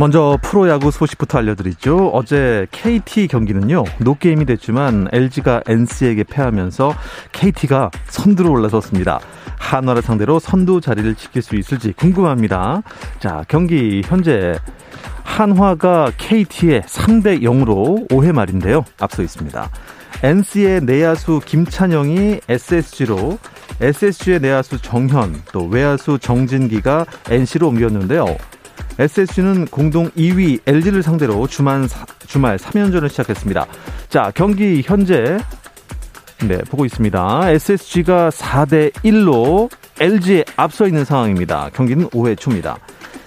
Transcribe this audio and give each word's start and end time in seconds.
먼저 0.00 0.38
프로야구 0.40 0.90
소식부터 0.90 1.36
알려드리죠. 1.36 2.08
어제 2.14 2.66
KT 2.70 3.28
경기는요, 3.28 3.84
노게임이 3.98 4.46
됐지만 4.46 5.08
LG가 5.12 5.60
NC에게 5.66 6.24
패하면서 6.24 6.94
KT가 7.32 7.90
선두로 8.06 8.50
올라섰습니다. 8.50 9.20
한화를 9.58 10.00
상대로 10.00 10.38
선두 10.38 10.80
자리를 10.80 11.14
지킬 11.16 11.42
수 11.42 11.54
있을지 11.54 11.92
궁금합니다. 11.92 12.82
자, 13.18 13.44
경기 13.46 14.00
현재 14.02 14.54
한화가 15.22 16.12
KT의 16.16 16.80
3대 16.80 17.42
0으로 17.42 18.08
5회 18.08 18.32
말인데요. 18.32 18.86
앞서 19.00 19.22
있습니다. 19.22 19.68
NC의 20.22 20.80
내야수 20.80 21.42
김찬영이 21.44 22.40
SSG로 22.48 23.38
SSG의 23.82 24.40
내야수 24.40 24.80
정현 24.80 25.42
또 25.52 25.66
외야수 25.66 26.18
정진기가 26.18 27.04
NC로 27.28 27.68
옮겼는데요. 27.68 28.24
SSG는 29.00 29.64
공동 29.66 30.10
2위 30.10 30.60
LG를 30.66 31.02
상대로 31.02 31.46
주말, 31.46 31.88
주말 32.26 32.58
3연전을 32.58 33.08
시작했습니다. 33.08 33.66
자, 34.10 34.30
경기 34.34 34.82
현재 34.84 35.38
네, 36.46 36.58
보고 36.68 36.84
있습니다. 36.84 37.50
SSG가 37.50 38.28
4대 38.28 38.92
1로 38.92 39.70
LG에 39.98 40.44
앞서 40.56 40.86
있는 40.86 41.06
상황입니다. 41.06 41.70
경기는 41.72 42.08
5회 42.10 42.38
초입니다. 42.38 42.76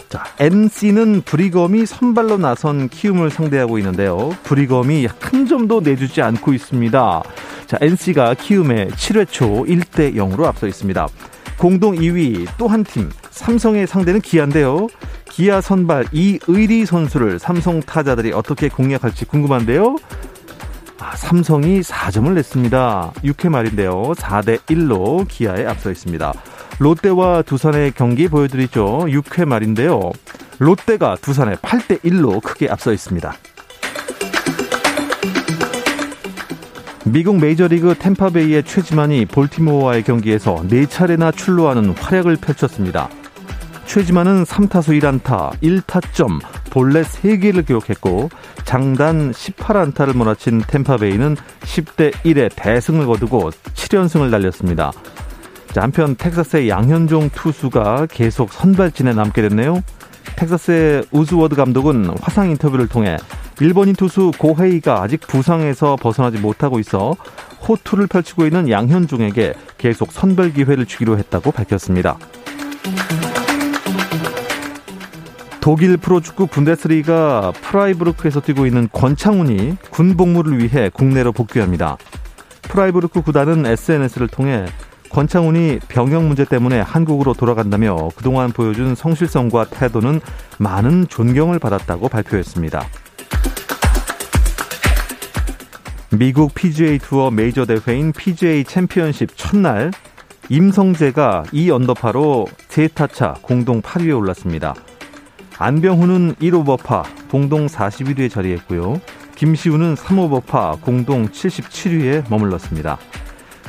자, 0.09 0.23
NC는 0.39 1.21
브리검이 1.21 1.87
선발로 1.87 2.37
나선 2.37 2.87
키움을 2.87 3.31
상대하고 3.31 3.79
있는데요. 3.79 4.29
브리검이 4.43 5.07
한 5.19 5.47
점도 5.47 5.81
내주지 5.81 6.21
않고 6.21 6.53
있습니다. 6.53 7.23
자, 7.65 7.77
NC가 7.81 8.35
키움의 8.35 8.89
7회 8.89 9.27
초 9.27 9.63
1대 9.63 10.13
0으로 10.13 10.43
앞서 10.45 10.67
있습니다. 10.67 11.07
공동 11.57 11.95
2위 11.95 12.47
또 12.59 12.67
한 12.67 12.83
팀, 12.83 13.09
삼성의 13.33 13.87
상대는 13.87 14.21
기아인데요. 14.21 14.87
기아 15.29 15.59
선발 15.59 16.05
이의리 16.11 16.85
선수를 16.85 17.39
삼성 17.39 17.81
타자들이 17.81 18.31
어떻게 18.31 18.69
공략할지 18.69 19.25
궁금한데요. 19.25 19.95
아, 20.99 21.15
삼성이 21.15 21.81
4점을 21.81 22.31
냈습니다. 22.31 23.13
6회 23.23 23.49
말인데요. 23.49 24.13
4대 24.15 24.59
1로 24.59 25.27
기아에 25.27 25.65
앞서 25.65 25.91
있습니다. 25.91 26.31
롯데와 26.79 27.41
두산의 27.41 27.93
경기 27.93 28.27
보여드리죠. 28.27 29.05
6회 29.07 29.45
말인데요. 29.45 30.11
롯데가 30.59 31.17
두산에 31.19 31.55
8대 31.55 32.01
1로 32.01 32.41
크게 32.41 32.69
앞서 32.69 32.93
있습니다. 32.93 33.33
미국 37.05 37.39
메이저리그 37.39 37.95
템파베이의 37.95 38.63
최지만이 38.63 39.25
볼티모어와의 39.25 40.03
경기에서 40.03 40.55
4차례나 40.67 41.35
출루하는 41.35 41.89
활약을 41.97 42.37
펼쳤습니다. 42.37 43.09
최지만은 43.85 44.43
3타수 44.43 44.99
1안타, 44.99 45.51
1타점, 45.61 46.39
본래 46.71 47.01
3개를 47.01 47.65
기록했고 47.65 48.29
장단 48.65 49.31
18안타를 49.31 50.15
몰아친 50.15 50.63
템파베이는 50.67 51.35
10대 51.61 52.11
1의 52.11 52.49
대승을 52.55 53.05
거두고 53.05 53.51
7연승을 53.51 54.31
달렸습니다. 54.31 54.91
자, 55.71 55.81
한편 55.81 56.15
텍사스의 56.15 56.69
양현종 56.69 57.29
투수가 57.31 58.07
계속 58.11 58.53
선발진에 58.53 59.13
남게 59.13 59.41
됐네요. 59.43 59.83
텍사스의 60.35 61.05
우즈워드 61.11 61.55
감독은 61.55 62.15
화상 62.21 62.49
인터뷰를 62.49 62.87
통해 62.87 63.17
일본인 63.59 63.95
투수 63.95 64.31
고헤이가 64.37 65.01
아직 65.01 65.21
부상에서 65.21 65.95
벗어나지 65.95 66.39
못하고 66.39 66.79
있어 66.79 67.15
호투를 67.67 68.07
펼치고 68.07 68.45
있는 68.45 68.69
양현종에게 68.69 69.53
계속 69.77 70.11
선발 70.11 70.53
기회를 70.53 70.85
주기로 70.85 71.17
했다고 71.17 71.51
밝혔습니다. 71.51 72.17
독일 75.63 75.95
프로축구 75.95 76.47
분데스리가 76.47 77.53
프라이부르크에서 77.61 78.41
뛰고 78.41 78.65
있는 78.65 78.89
권창훈이 78.91 79.77
군 79.91 80.17
복무를 80.17 80.59
위해 80.59 80.89
국내로 80.89 81.31
복귀합니다. 81.31 81.95
프라이부르크 82.63 83.21
구단은 83.21 83.65
SNS를 83.65 84.27
통해 84.27 84.65
권창훈이 85.09 85.79
병역 85.87 86.25
문제 86.25 86.43
때문에 86.43 86.81
한국으로 86.81 87.33
돌아간다며 87.33 88.09
그동안 88.17 88.51
보여준 88.51 88.93
성실성과 88.93 89.67
태도는 89.69 90.19
많은 90.59 91.07
존경을 91.07 91.59
받았다고 91.59 92.09
발표했습니다. 92.09 92.85
미국 96.11 96.53
PGA 96.55 96.99
투어 96.99 97.31
메이저 97.31 97.65
대회인 97.65 98.11
PGA 98.11 98.65
챔피언십 98.65 99.29
첫날 99.37 99.91
임성재가 100.49 101.45
2 101.53 101.71
언더파로 101.71 102.47
제타차 102.67 103.35
공동 103.41 103.81
8위에 103.81 104.17
올랐습니다. 104.17 104.75
안병훈은 105.57 106.35
1오버파 106.35 107.29
공동 107.29 107.67
41위에 107.67 108.29
자리했고요. 108.29 108.99
김시우는 109.35 109.95
3오버파 109.95 110.81
공동 110.81 111.27
77위에 111.27 112.29
머물렀습니다. 112.29 112.97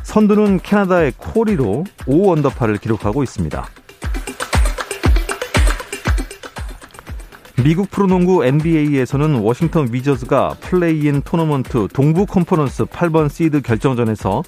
선두는 0.02 0.60
캐나다의 0.60 1.14
코리로 1.16 1.84
5 2.06 2.32
언더파를 2.32 2.78
기록하고 2.78 3.22
있습니다. 3.22 3.66
미국 7.62 7.90
프로농구 7.90 8.44
NBA에서는 8.44 9.36
워싱턴 9.36 9.88
위저즈가 9.90 10.56
play-in 10.60 11.22
토너먼트 11.22 11.88
동부 11.92 12.26
컨퍼런스 12.26 12.84
8번 12.86 13.30
시드 13.30 13.62
결정전에서 13.62 14.42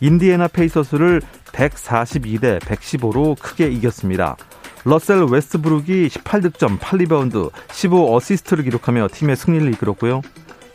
인디애나 0.00 0.48
페이서스를 0.48 1.20
142대 1.52 2.58
115로 2.60 3.38
크게 3.38 3.68
이겼습니다. 3.68 4.36
러셀 4.84 5.24
웨스트브룩이 5.24 6.08
18득점, 6.08 6.78
8리바운드, 6.78 7.50
15어시스트를 7.50 8.64
기록하며 8.64 9.08
팀의 9.12 9.36
승리를 9.36 9.72
이끌었고요. 9.74 10.22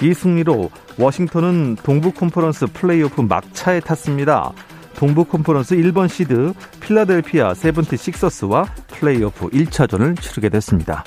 이 0.01 0.13
승리로 0.13 0.69
워싱턴은 0.97 1.77
동부 1.83 2.11
컨퍼런스 2.11 2.67
플레이오프 2.67 3.21
막차에 3.21 3.79
탔습니다. 3.79 4.51
동부 4.95 5.25
컨퍼런스 5.25 5.75
1번 5.75 6.07
시드 6.07 6.53
필라델피아 6.81 7.53
세븐티 7.53 7.97
식서스와 7.97 8.65
플레이오프 8.87 9.49
1차전을 9.49 10.19
치르게 10.21 10.49
됐습니다. 10.49 11.03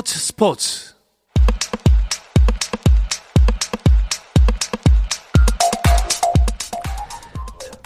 스포츠 0.00 0.18
스포츠 0.18 0.94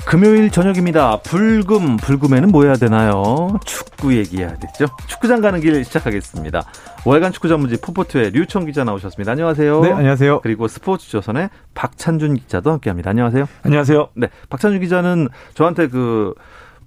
금요일 0.07 0.51
저녁입니다. 0.51 1.19
불금, 1.23 1.97
불금에는 1.97 2.51
뭐 2.51 2.65
해야 2.65 2.75
되나요? 2.75 3.59
축구 3.65 4.15
얘기해야 4.15 4.55
되죠. 4.55 4.87
축구장 5.09 5.41
가는 5.41 5.59
길 5.61 5.85
시작하겠습니다. 5.85 6.65
월간 7.05 7.33
축구 7.33 7.49
전문지 7.49 7.81
포포투의 7.81 8.31
류청 8.31 8.67
기자 8.67 8.85
나오셨습니다. 8.85 9.33
안녕하세요. 9.33 9.81
네, 9.81 9.91
안녕하세요. 9.91 10.41
그리고 10.43 10.69
스포츠 10.69 11.09
조선의 11.11 11.51
박찬준 11.75 12.37
기자도 12.37 12.71
함께 12.71 12.91
합니다. 12.91 13.11
안녕하세요. 13.11 13.49
안녕하세요. 13.63 14.11
네, 14.15 14.29
박찬준 14.51 14.81
기자는 14.81 15.31
저한테 15.55 15.89
그 15.89 16.35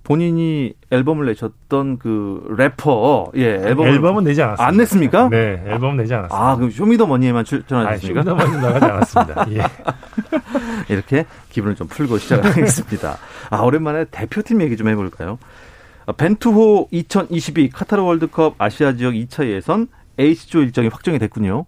본인이 0.08 0.72
앨범을 0.90 1.26
내셨던 1.26 2.00
그 2.00 2.42
래퍼 2.58 3.34
예 3.36 3.56
앨범을 3.56 3.92
앨범은 3.92 4.24
내지 4.24 4.42
않았습니다. 4.42 4.66
안 4.66 4.78
냈습니까? 4.78 5.28
네, 5.28 5.62
앨범 5.68 5.98
내지 5.98 6.14
않았습니다. 6.14 6.50
아, 6.50 6.56
그럼 6.56 6.72
쇼미더머니에만 6.72 7.44
출전하셨습니까? 7.44 8.24
쇼미더머니 8.24 8.62
나가지 8.62 8.86
않았습니다. 8.86 9.48
예. 9.52 9.64
이렇게 10.88 11.26
기분을 11.50 11.76
좀 11.76 11.88
풀고 11.88 12.20
시작하겠습니다. 12.20 13.18
아, 13.50 13.58
오랜만에 13.60 14.06
대표팀 14.06 14.62
얘기 14.62 14.78
좀 14.78 14.88
해볼까요? 14.88 15.40
아, 16.06 16.14
벤투호 16.14 16.88
2022 16.90 17.70
카타르 17.72 18.02
월드컵 18.02 18.56
아시아 18.60 18.94
지역 18.94 19.12
2차 19.12 19.46
예선 19.50 19.90
H조 20.18 20.62
일정이 20.62 20.88
확정이 20.88 21.20
됐군요. 21.20 21.66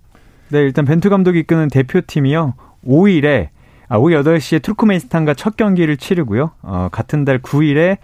네, 0.47 0.59
일단 0.59 0.85
벤투 0.85 1.09
감독이 1.09 1.39
이끄는 1.39 1.68
대표팀이요. 1.68 2.53
5일에 2.88 3.50
아, 3.89 3.97
오후 3.97 4.12
8시에 4.12 4.62
투르크메니스탄과 4.62 5.33
첫 5.33 5.57
경기를 5.57 5.97
치르고요. 5.97 6.51
어, 6.62 6.88
같은 6.89 7.25
달 7.25 7.39
9일에 7.39 7.97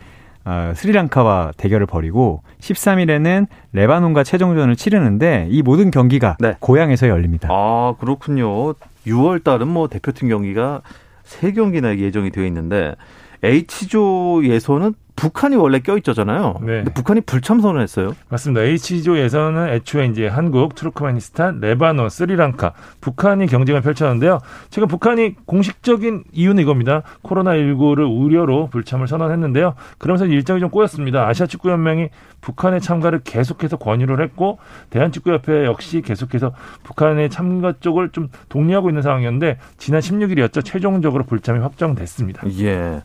어, 0.45 0.73
스리랑카와 0.75 1.53
대결을 1.57 1.87
벌이고 1.87 2.43
13일에는 2.59 3.47
레바논과 3.73 4.23
최종전을 4.23 4.75
치르는데 4.75 5.47
이 5.49 5.63
모든 5.63 5.89
경기가 5.91 6.37
네. 6.39 6.55
고향에서 6.59 7.09
열립니다. 7.09 7.49
아 7.51 7.95
그렇군요. 7.99 8.73
6월 9.07 9.43
달은 9.43 9.67
뭐 9.67 9.87
대표팀 9.87 10.29
경기가 10.29 10.81
3 11.23 11.53
경기나 11.53 11.97
예정이 11.97 12.29
되어 12.31 12.45
있는데 12.45 12.95
H조 13.43 14.45
예선은 14.45 14.93
북한이 15.15 15.55
원래 15.55 15.79
껴있잖아요. 15.79 16.55
네. 16.61 16.67
근데 16.77 16.93
북한이 16.93 17.21
불참선을 17.21 17.81
했어요. 17.81 18.13
맞습니다. 18.29 18.61
H조에서는 18.61 19.69
애초에 19.69 20.07
이제 20.07 20.27
한국, 20.27 20.75
투르크메니스탄, 20.75 21.59
레바논, 21.61 22.09
스리랑카, 22.09 22.73
북한이 23.01 23.47
경쟁을 23.47 23.81
펼쳤는데요. 23.81 24.39
지금 24.69 24.87
북한이 24.87 25.35
공식적인 25.45 26.25
이유는 26.33 26.61
이겁니다. 26.61 27.03
코로나19를 27.23 28.05
우려로 28.09 28.67
불참을 28.71 29.07
선언했는데요. 29.07 29.75
그러면서 29.97 30.25
일정이 30.25 30.59
좀 30.59 30.69
꼬였습니다. 30.69 31.27
아시아 31.27 31.47
축구 31.47 31.69
연맹이 31.71 32.09
북한의 32.41 32.81
참가를 32.81 33.21
계속해서 33.23 33.77
권유를 33.77 34.21
했고 34.21 34.59
대한축구협회 34.89 35.65
역시 35.65 36.01
계속해서 36.01 36.53
북한의 36.83 37.29
참가 37.29 37.73
쪽을 37.79 38.09
좀 38.09 38.27
독려하고 38.49 38.89
있는 38.89 39.01
상황이었는데 39.01 39.57
지난 39.77 40.01
16일이었죠. 40.01 40.63
최종적으로 40.63 41.23
불참이 41.23 41.59
확정됐습니다. 41.59 42.43
예. 42.59 43.01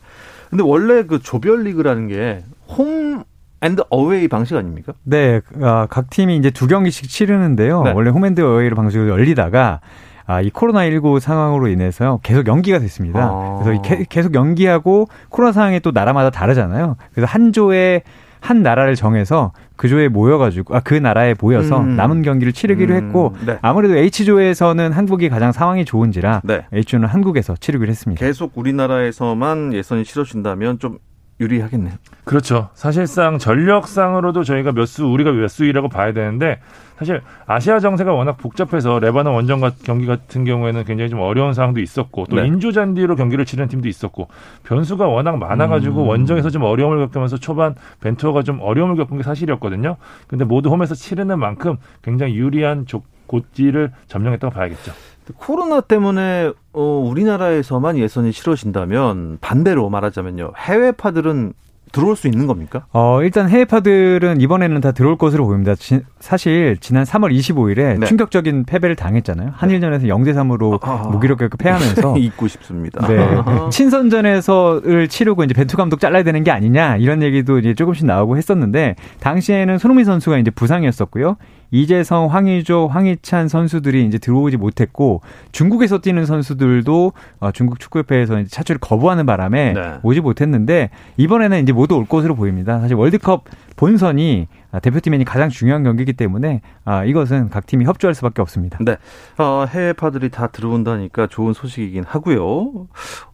근데 0.51 0.63
원래 0.63 1.03
그 1.03 1.19
조별리그라는 1.19 2.07
게 2.07 2.43
홈 2.77 3.23
앤드 3.61 3.83
어웨이 3.89 4.27
방식 4.27 4.55
아닙니까? 4.55 4.93
네, 5.03 5.41
아, 5.61 5.85
각 5.89 6.09
팀이 6.09 6.35
이제 6.37 6.49
두 6.49 6.67
경기씩 6.67 7.09
치르는데요. 7.09 7.83
네. 7.83 7.91
원래 7.91 8.09
홈 8.09 8.25
앤드 8.25 8.41
어웨이로 8.41 8.75
방식으로 8.75 9.09
열리다가 9.09 9.81
아, 10.25 10.41
이 10.41 10.49
코로나19 10.49 11.19
상황으로 11.19 11.67
인해서요. 11.67 12.19
계속 12.23 12.47
연기가 12.47 12.79
됐습니다. 12.79 13.19
아. 13.23 13.59
그래서 13.63 13.81
계속 14.09 14.33
연기하고 14.33 15.07
코로나 15.29 15.51
상황이 15.51 15.79
또 15.79 15.91
나라마다 15.91 16.29
다르잖아요. 16.31 16.95
그래서 17.13 17.27
한 17.27 17.51
조에 17.51 18.01
한 18.41 18.61
나라를 18.63 18.95
정해서 18.95 19.53
그 19.77 19.87
조에 19.87 20.09
모여가지고 20.09 20.75
아 20.75 20.81
그 20.81 20.95
나라에 20.95 21.35
모여서 21.39 21.79
음. 21.79 21.95
남은 21.95 22.21
경기를 22.23 22.51
치르기로 22.51 22.95
음. 22.95 23.05
했고 23.07 23.35
네. 23.45 23.57
아무래도 23.61 23.95
H조에서는 23.95 24.91
한국이 24.91 25.29
가장 25.29 25.51
상황이 25.53 25.85
좋은지라 25.85 26.41
네. 26.43 26.65
H조는 26.73 27.07
한국에서 27.07 27.55
치르기로 27.55 27.89
했습니다. 27.89 28.19
계속 28.25 28.51
우리나라에서만 28.55 29.73
예선이 29.73 30.03
치러진다면 30.03 30.79
좀 30.79 30.97
유리하겠네요. 31.41 31.93
그렇죠. 32.23 32.69
사실상 32.73 33.37
전력상으로도 33.37 34.43
저희가 34.43 34.71
몇 34.71 34.85
수, 34.85 35.05
우리가 35.05 35.31
몇 35.31 35.47
수이라고 35.47 35.89
봐야 35.89 36.13
되는데 36.13 36.59
사실 36.97 37.19
아시아 37.47 37.79
정세가 37.79 38.13
워낙 38.13 38.37
복잡해서 38.37 38.99
레바논 38.99 39.33
원정 39.33 39.59
경기 39.83 40.05
같은 40.05 40.45
경우에는 40.45 40.83
굉장히 40.83 41.09
좀 41.09 41.19
어려운 41.19 41.53
상황도 41.53 41.79
있었고 41.79 42.27
또 42.29 42.35
네. 42.35 42.45
인조 42.45 42.71
잔디로 42.71 43.15
경기를 43.15 43.43
치르는 43.43 43.69
팀도 43.69 43.89
있었고 43.89 44.27
변수가 44.63 45.07
워낙 45.07 45.37
많아가지고 45.37 46.03
음. 46.03 46.07
원정에서 46.09 46.51
좀 46.51 46.61
어려움을 46.61 46.99
겪으면서 47.07 47.37
초반 47.37 47.73
벤투어가 48.01 48.43
좀 48.43 48.59
어려움을 48.61 48.97
겪은 48.97 49.17
게 49.17 49.23
사실이었거든요. 49.23 49.97
근데 50.27 50.45
모두 50.45 50.69
홈에서 50.69 50.93
치르는 50.93 51.39
만큼 51.39 51.77
굉장히 52.03 52.35
유리한 52.35 52.85
곳지를 53.31 53.91
점령했다고 54.07 54.53
봐야겠죠. 54.53 54.91
코로나 55.37 55.79
때문에 55.81 56.51
어, 56.73 56.81
우리나라에서만 56.81 57.97
예선이 57.97 58.33
치러진다면 58.33 59.37
반대로 59.39 59.89
말하자면요 59.89 60.53
해외파들은 60.57 61.53
들어올 61.91 62.15
수 62.15 62.27
있는 62.27 62.47
겁니까? 62.47 62.85
어, 62.93 63.21
일단 63.23 63.49
해외파들은 63.49 64.41
이번에는 64.41 64.81
다 64.81 64.91
들어올 64.91 65.17
것으로 65.17 65.45
보입니다. 65.45 65.75
지, 65.75 66.01
사실 66.19 66.77
지난 66.79 67.03
3월 67.03 67.35
25일에 67.37 67.99
네. 67.99 68.05
충격적인 68.05 68.65
패배를 68.65 68.95
당했잖아요. 68.95 69.51
한일전에서 69.53 70.07
0대 70.07 70.33
3으로 70.33 70.79
아, 70.81 71.09
무기력하게 71.11 71.57
패하면서 71.57 72.17
잊고 72.19 72.47
싶습니다. 72.47 73.05
네. 73.07 73.17
친선전에서를 73.71 75.07
치르고 75.07 75.43
이제 75.43 75.53
벤투 75.53 75.77
감독 75.77 75.99
잘라야 75.99 76.23
되는 76.23 76.43
게 76.43 76.51
아니냐 76.51 76.97
이런 76.97 77.21
얘기도 77.21 77.59
이제 77.59 77.73
조금씩 77.73 78.05
나오고 78.05 78.37
했었는데 78.37 78.95
당시에는 79.19 79.77
손흥민 79.77 80.05
선수가 80.05 80.37
이제 80.37 80.51
부상이었었고요. 80.51 81.37
이재성, 81.71 82.27
황의조, 82.27 82.87
황희찬 82.87 83.47
선수들이 83.47 84.05
이제 84.05 84.17
들어오지 84.17 84.57
못했고 84.57 85.21
중국에서 85.53 85.99
뛰는 85.99 86.25
선수들도 86.25 87.13
어, 87.39 87.51
중국 87.51 87.79
축구협회에서 87.79 88.41
이제 88.41 88.49
차출을 88.49 88.79
거부하는 88.79 89.25
바람에 89.25 89.73
네. 89.73 89.93
오지 90.03 90.19
못했는데 90.21 90.89
이번에는 91.17 91.63
이제 91.63 91.71
모두 91.81 91.97
올 91.97 92.05
것으로 92.05 92.35
보입니다. 92.35 92.79
사실 92.79 92.95
월드컵 92.95 93.45
본선이 93.75 94.47
아, 94.71 94.79
대표팀이 94.79 95.23
가장 95.25 95.49
중요한 95.49 95.83
경기이기 95.83 96.13
때문에 96.13 96.61
아, 96.85 97.03
이것은 97.03 97.49
각 97.49 97.65
팀이 97.65 97.85
협조할 97.85 98.15
수밖에 98.15 98.41
없습니다. 98.41 98.77
네, 98.81 98.97
어, 99.37 99.65
해외파들이 99.67 100.29
다 100.29 100.47
들어온다니까 100.47 101.27
좋은 101.27 101.53
소식이긴 101.53 102.05
하고요. 102.07 102.87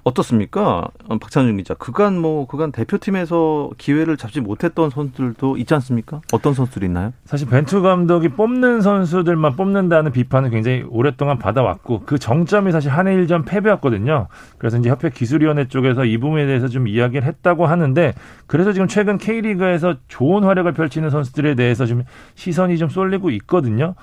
어떻습니까, 0.04 0.88
어, 1.10 1.18
박찬준 1.20 1.58
기자? 1.58 1.74
그간 1.76 2.18
뭐 2.18 2.48
그간 2.48 2.72
대표팀에서 2.72 3.70
기회를 3.78 4.18
잡지 4.18 4.42
못했던 4.42 4.90
선수들도 4.90 5.58
있지 5.58 5.74
않습니까? 5.76 6.22
어떤 6.32 6.54
선수들이 6.54 6.88
있나요? 6.88 7.14
사실 7.26 7.48
벤투 7.48 7.82
감독이 7.82 8.30
뽑는 8.30 8.82
선수들만 8.82 9.56
뽑는다는 9.58 10.12
비판을 10.12 10.50
굉장히 10.50 10.84
오랫동안 10.90 11.38
받아왔고 11.38 12.04
그 12.06 12.18
정점이 12.18 12.72
사실 12.72 12.92
한일전 12.92 13.46
패배였거든요. 13.46 14.28
그래서 14.58 14.78
이제 14.78 14.90
협회 14.90 15.10
기술위원회 15.10 15.68
쪽에서 15.68 16.06
이 16.06 16.18
부분에 16.18 16.46
대해서 16.48 16.68
좀 16.68 16.88
이야기를 16.88 17.28
했다고 17.28 17.68
하는데 17.68 18.14
그래서 18.48 18.74
지금 18.74 18.88
최근 18.88 19.18
K리그에서 19.18 19.98
좋은 20.28 20.44
활약을 20.44 20.74
펼치는 20.74 21.10
선수 21.10 21.28
선수들에 21.28 21.56
대해서 21.56 21.86
좀 21.86 22.04
시선이 22.36 22.78
좀 22.78 22.90
쏠리고 22.90 23.30
있거든요. 23.32 23.96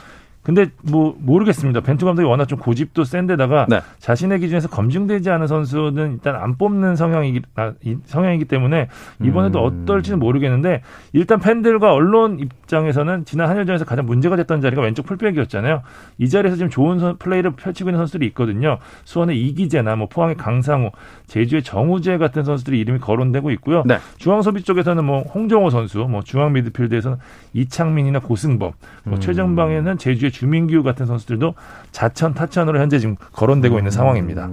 근데 0.44 0.67
뭐 0.82 1.17
모르겠습니다. 1.19 1.81
벤투 1.81 2.05
감독이 2.05 2.29
워낙 2.29 2.46
좀 2.46 2.58
고집도 2.58 3.05
센데다가 3.05 3.67
네. 3.69 3.81
자신의 3.99 4.41
기준에서 4.41 4.69
검증되지 4.69 5.31
않은 5.31 5.46
선수는 5.46 6.12
일단 6.12 6.37
안 6.37 6.56
뽑는 6.58 6.96
성향이기 6.96 7.41
아, 7.56 7.73
성향이기 8.05 8.44
때문에 8.44 8.88
이번에도 9.23 9.67
음. 9.67 9.82
어떨지는 9.85 10.19
모르겠는데 10.19 10.82
일단 11.14 11.41
팬들과 11.41 11.94
언론 11.94 12.38
입장에서는 12.38 13.25
지난 13.25 13.49
한일전에서 13.49 13.87
가장 13.87 14.04
문제가 14.04 14.37
됐던 14.37 14.61
자리가 14.61 14.83
왼쪽 14.83 15.07
풀백이었잖아요. 15.07 15.80
이 16.19 16.28
자리에서 16.28 16.57
지금 16.57 16.69
좋은 16.69 16.99
선, 16.99 17.16
플레이를 17.16 17.52
펼치고 17.52 17.88
있는 17.88 17.99
선수들이 18.00 18.26
있거든요. 18.28 18.78
수원의 19.04 19.40
이기재나 19.40 19.97
뭐 19.97 20.09
포항의 20.09 20.37
강상우, 20.37 20.90
제주의 21.26 21.62
정우재 21.62 22.19
같은 22.19 22.45
선수들이 22.45 22.78
이름이 22.80 22.99
거론되고 22.99 23.50
있고요. 23.52 23.83
네. 23.87 23.97
중앙 24.19 24.42
소비 24.42 24.62
쪽에서는 24.62 25.02
뭐 25.02 25.23
홍정호 25.23 25.71
선수, 25.71 26.00
뭐 26.00 26.23
중앙 26.23 26.52
미드필드에서는 26.52 27.16
이창민이나 27.54 28.19
고승범, 28.19 28.73
뭐 29.04 29.14
음. 29.16 29.21
최전방에는 29.21 29.97
제주의 29.97 30.34
주민규 30.35 30.83
같은 30.83 31.07
선수들도 31.07 31.55
자천 31.93 32.35
타천으로 32.35 32.81
현재 32.81 32.99
지금 32.99 33.17
거론되고 33.33 33.79
있는 33.79 33.88
음. 33.88 33.91
상황입니다. 33.91 34.50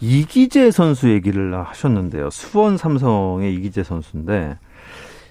이기재 0.00 0.70
선수 0.70 1.10
얘기를 1.10 1.58
하셨는데요. 1.58 2.30
수원 2.30 2.76
삼성의 2.76 3.54
이기재 3.54 3.82
선수인데 3.82 4.56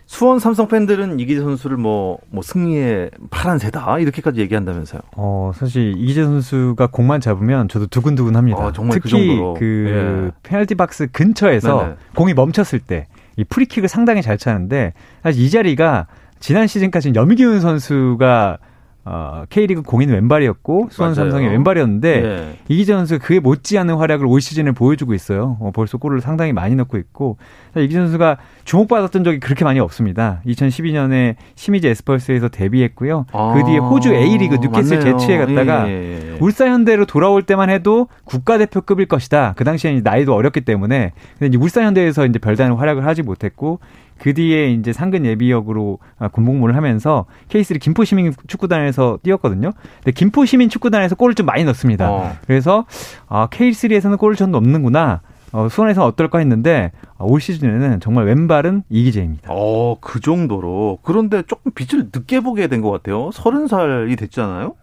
수원 0.06 0.40
삼성 0.40 0.68
팬들은 0.68 1.20
이기재 1.20 1.42
선수를 1.42 1.78
뭐, 1.78 2.18
뭐 2.32 2.42
승리의 2.42 3.12
파란새다 3.30 4.00
이렇게까지 4.00 4.42
얘기한다면서요. 4.42 5.02
어 5.16 5.52
사실 5.54 5.94
이기재 5.98 6.24
선수가 6.24 6.88
공만 6.88 7.22
잡으면 7.22 7.70
저도 7.70 7.88
두근두근합니다. 7.88 8.58
어, 8.58 8.72
정말 8.74 9.00
그 9.00 9.08
특히 9.08 9.38
그, 9.38 9.54
그 9.60 9.86
예. 9.88 10.32
페널티 10.42 10.76
박스 10.76 11.08
근처에서 11.12 11.82
네네. 11.84 11.96
공이 12.16 12.34
멈췄을 12.34 12.80
때 12.80 13.08
이 13.40 13.46
프리킥을 13.46 13.88
상당히 13.88 14.22
잘 14.22 14.38
차는데 14.38 14.94
사실 15.24 15.42
이 15.42 15.50
자리가 15.50 16.08
지난 16.42 16.68
시즌까지는 16.68 17.16
염기훈 17.16 17.62
선수가 17.62 18.58
어, 19.06 19.44
K리그 19.50 19.82
공인 19.82 20.10
왼발이었고 20.10 20.90
수원 20.92 21.16
삼성의 21.16 21.50
왼발이었는데 21.50 22.22
네. 22.22 22.60
이기재 22.68 22.94
선수 22.94 23.18
그에 23.18 23.40
못지않은 23.40 23.96
활약을 23.96 24.26
올 24.26 24.42
시즌에 24.42 24.72
보여주고 24.72 25.14
있어요. 25.14 25.58
어, 25.62 25.72
벌써 25.74 25.98
골을 25.98 26.22
상당히 26.22 26.54
많이 26.54 26.76
넣고 26.76 26.98
있고 26.98 27.38
이기재 27.76 27.98
선수가 27.98 28.38
주목받았던 28.66 29.24
적이 29.24 29.40
그렇게 29.40 29.64
많이 29.64 29.80
없습니다. 29.80 30.42
2012년에 30.46 31.36
시미즈 31.56 31.88
에스펄스에서 31.88 32.50
데뷔했고요. 32.50 33.26
아, 33.32 33.54
그 33.56 33.64
뒤에 33.64 33.78
호주 33.78 34.14
A리그 34.14 34.58
뉴캐슬 34.58 35.00
제츠에 35.00 35.38
갔다가 35.38 35.88
예, 35.88 35.92
예, 35.92 36.34
예. 36.34 36.38
울산현대로 36.40 37.06
돌아올 37.06 37.44
때만 37.44 37.70
해도 37.70 38.10
국가대표급일 38.26 39.08
것이다. 39.08 39.54
그 39.56 39.64
당시에 39.64 40.02
나이도 40.02 40.36
어렸기 40.36 40.62
때문에 40.62 41.14
근데 41.40 41.48
이제 41.48 41.58
울산현대에서 41.58 42.26
이제 42.28 42.38
별다른 42.38 42.76
활약을 42.76 43.06
하지 43.06 43.24
못했고 43.24 43.80
그 44.20 44.34
뒤에 44.34 44.72
이제 44.72 44.94
상근 44.94 45.26
예비역으로 45.26 46.00
군복무를 46.32 46.76
하면서 46.76 47.26
K3 47.50 47.80
김포 47.80 48.04
시민 48.04 48.34
축구단에서 48.48 49.20
뛰었거든요. 49.24 49.72
근데 50.04 50.12
김포 50.12 50.46
시민 50.46 50.70
축구단에서 50.70 51.16
골을 51.16 51.36
좀 51.36 51.46
많이 51.46 51.64
넣습니다. 51.64 52.12
어. 52.12 52.34
그래서 52.46 52.86
아, 53.28 53.48
K3에서는 53.48 54.18
골을 54.18 54.36
전 54.36 54.52
넣는구나. 54.52 55.22
어, 55.52 55.68
수원에서 55.68 56.06
어떨까 56.06 56.38
했는데 56.38 56.92
어, 57.18 57.26
올 57.26 57.42
시즌에는 57.42 58.00
정말 58.02 58.26
왼발은 58.26 58.84
이기재입니다. 58.90 59.50
어, 59.52 59.98
그 60.00 60.20
정도로. 60.20 61.00
그런데 61.02 61.42
조금 61.42 61.72
빛을 61.72 62.10
늦게 62.14 62.42
보게 62.42 62.68
된 62.68 62.82
것 62.82 62.92
같아요. 62.92 63.32
서른 63.34 63.68
살이 63.68 64.16
됐잖아요. 64.16 64.76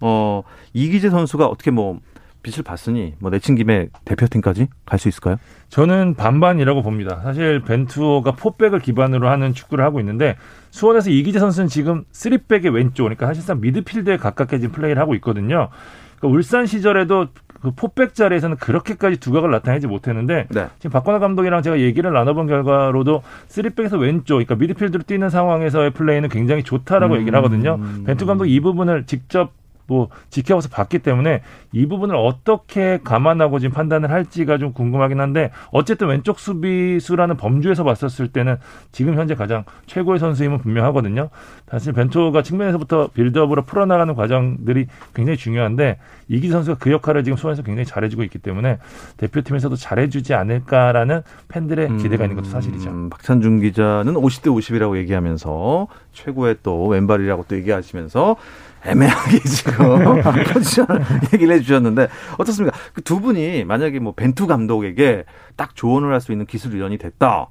어, 0.00 0.42
이기재 0.72 1.10
선수가 1.10 1.46
어떻게 1.46 1.70
뭐 1.70 2.00
빛을 2.42 2.62
봤으니 2.64 3.14
뭐 3.18 3.30
내친 3.30 3.54
김에 3.54 3.88
대표팀까지 4.04 4.68
갈 4.86 4.98
수 4.98 5.08
있을까요? 5.08 5.36
저는 5.68 6.14
반반이라고 6.14 6.82
봅니다. 6.82 7.20
사실 7.22 7.60
벤투어가 7.60 8.32
포백을 8.32 8.80
기반으로 8.80 9.28
하는 9.28 9.54
축구를 9.54 9.84
하고 9.84 10.00
있는데 10.00 10.36
수원에서 10.70 11.10
이기재 11.10 11.38
선수는 11.38 11.68
지금 11.68 12.04
쓰리백의 12.12 12.70
왼쪽 12.70 13.04
그러니까 13.04 13.26
사실상 13.26 13.60
미드필드에 13.60 14.16
가깝게 14.16 14.58
지금 14.58 14.74
플레이를 14.74 15.00
하고 15.00 15.14
있거든요. 15.16 15.68
그러니까 16.18 16.36
울산 16.36 16.66
시절에도 16.66 17.28
그 17.62 17.72
포백 17.72 18.14
자리에서는 18.14 18.56
그렇게까지 18.56 19.18
두각을 19.18 19.50
나타내지 19.50 19.86
못했는데 19.86 20.46
네. 20.50 20.66
지금 20.78 20.90
박건하 20.92 21.18
감독이랑 21.18 21.62
제가 21.62 21.80
얘기를 21.80 22.10
나눠본 22.12 22.46
결과로도 22.46 23.22
쓰리백에서 23.48 23.98
왼쪽, 23.98 24.34
그러니까 24.34 24.54
미드필드로 24.54 25.02
뛰는 25.04 25.28
상황에서의 25.28 25.90
플레이는 25.90 26.28
굉장히 26.30 26.62
좋다라고 26.62 27.14
음. 27.14 27.20
얘기를 27.20 27.36
하거든요. 27.38 27.78
벤투 28.06 28.24
감독 28.26 28.46
이 28.46 28.60
부분을 28.60 29.04
직접 29.04 29.52
뭐 29.90 30.08
지켜봐서 30.30 30.68
봤기 30.68 31.00
때문에 31.00 31.42
이 31.72 31.86
부분을 31.86 32.14
어떻게 32.14 33.00
감안하고 33.02 33.58
지금 33.58 33.74
판단을 33.74 34.12
할지가 34.12 34.56
좀 34.56 34.72
궁금하긴 34.72 35.18
한데 35.18 35.50
어쨌든 35.72 36.06
왼쪽 36.06 36.38
수비수라는 36.38 37.36
범주에서 37.36 37.82
봤었을 37.82 38.28
때는 38.28 38.56
지금 38.92 39.16
현재 39.16 39.34
가장 39.34 39.64
최고의 39.86 40.20
선수임은 40.20 40.58
분명하거든요. 40.58 41.30
사실 41.68 41.92
벤투가 41.92 42.42
측면에서부터 42.42 43.08
빌드업으로 43.08 43.62
풀어나가는 43.62 44.14
과정들이 44.14 44.86
굉장히 45.12 45.36
중요한데 45.36 45.98
이기 46.28 46.50
선수가 46.50 46.78
그 46.78 46.92
역할을 46.92 47.24
지금 47.24 47.36
수원에서 47.36 47.62
굉장히 47.62 47.84
잘해주고 47.84 48.22
있기 48.22 48.38
때문에 48.38 48.78
대표팀에서도 49.16 49.74
잘해주지 49.74 50.34
않을까라는 50.34 51.22
팬들의 51.48 51.96
기대가 51.98 52.24
있는 52.24 52.36
것도 52.36 52.48
사실이죠. 52.48 52.90
음, 52.90 53.10
박찬준 53.10 53.60
기자는 53.60 54.14
50대 54.14 54.54
50이라고 54.54 54.96
얘기하면서 54.98 55.88
최고의 56.12 56.58
또 56.62 56.86
왼발이라고 56.86 57.46
또 57.48 57.56
얘기하시면서 57.56 58.36
애매하게 58.84 59.40
지금 59.44 60.22
포지션을 60.52 61.04
얘기를 61.34 61.54
해주셨는데 61.56 62.08
어떻습니까? 62.38 62.76
그 62.94 63.02
두 63.02 63.20
분이 63.20 63.64
만약에 63.64 63.98
뭐 63.98 64.14
벤투 64.14 64.46
감독에게 64.46 65.24
딱 65.56 65.74
조언을 65.74 66.12
할 66.12 66.20
수 66.20 66.32
있는 66.32 66.46
기술 66.46 66.74
위원이 66.74 66.96
됐다. 66.98 67.48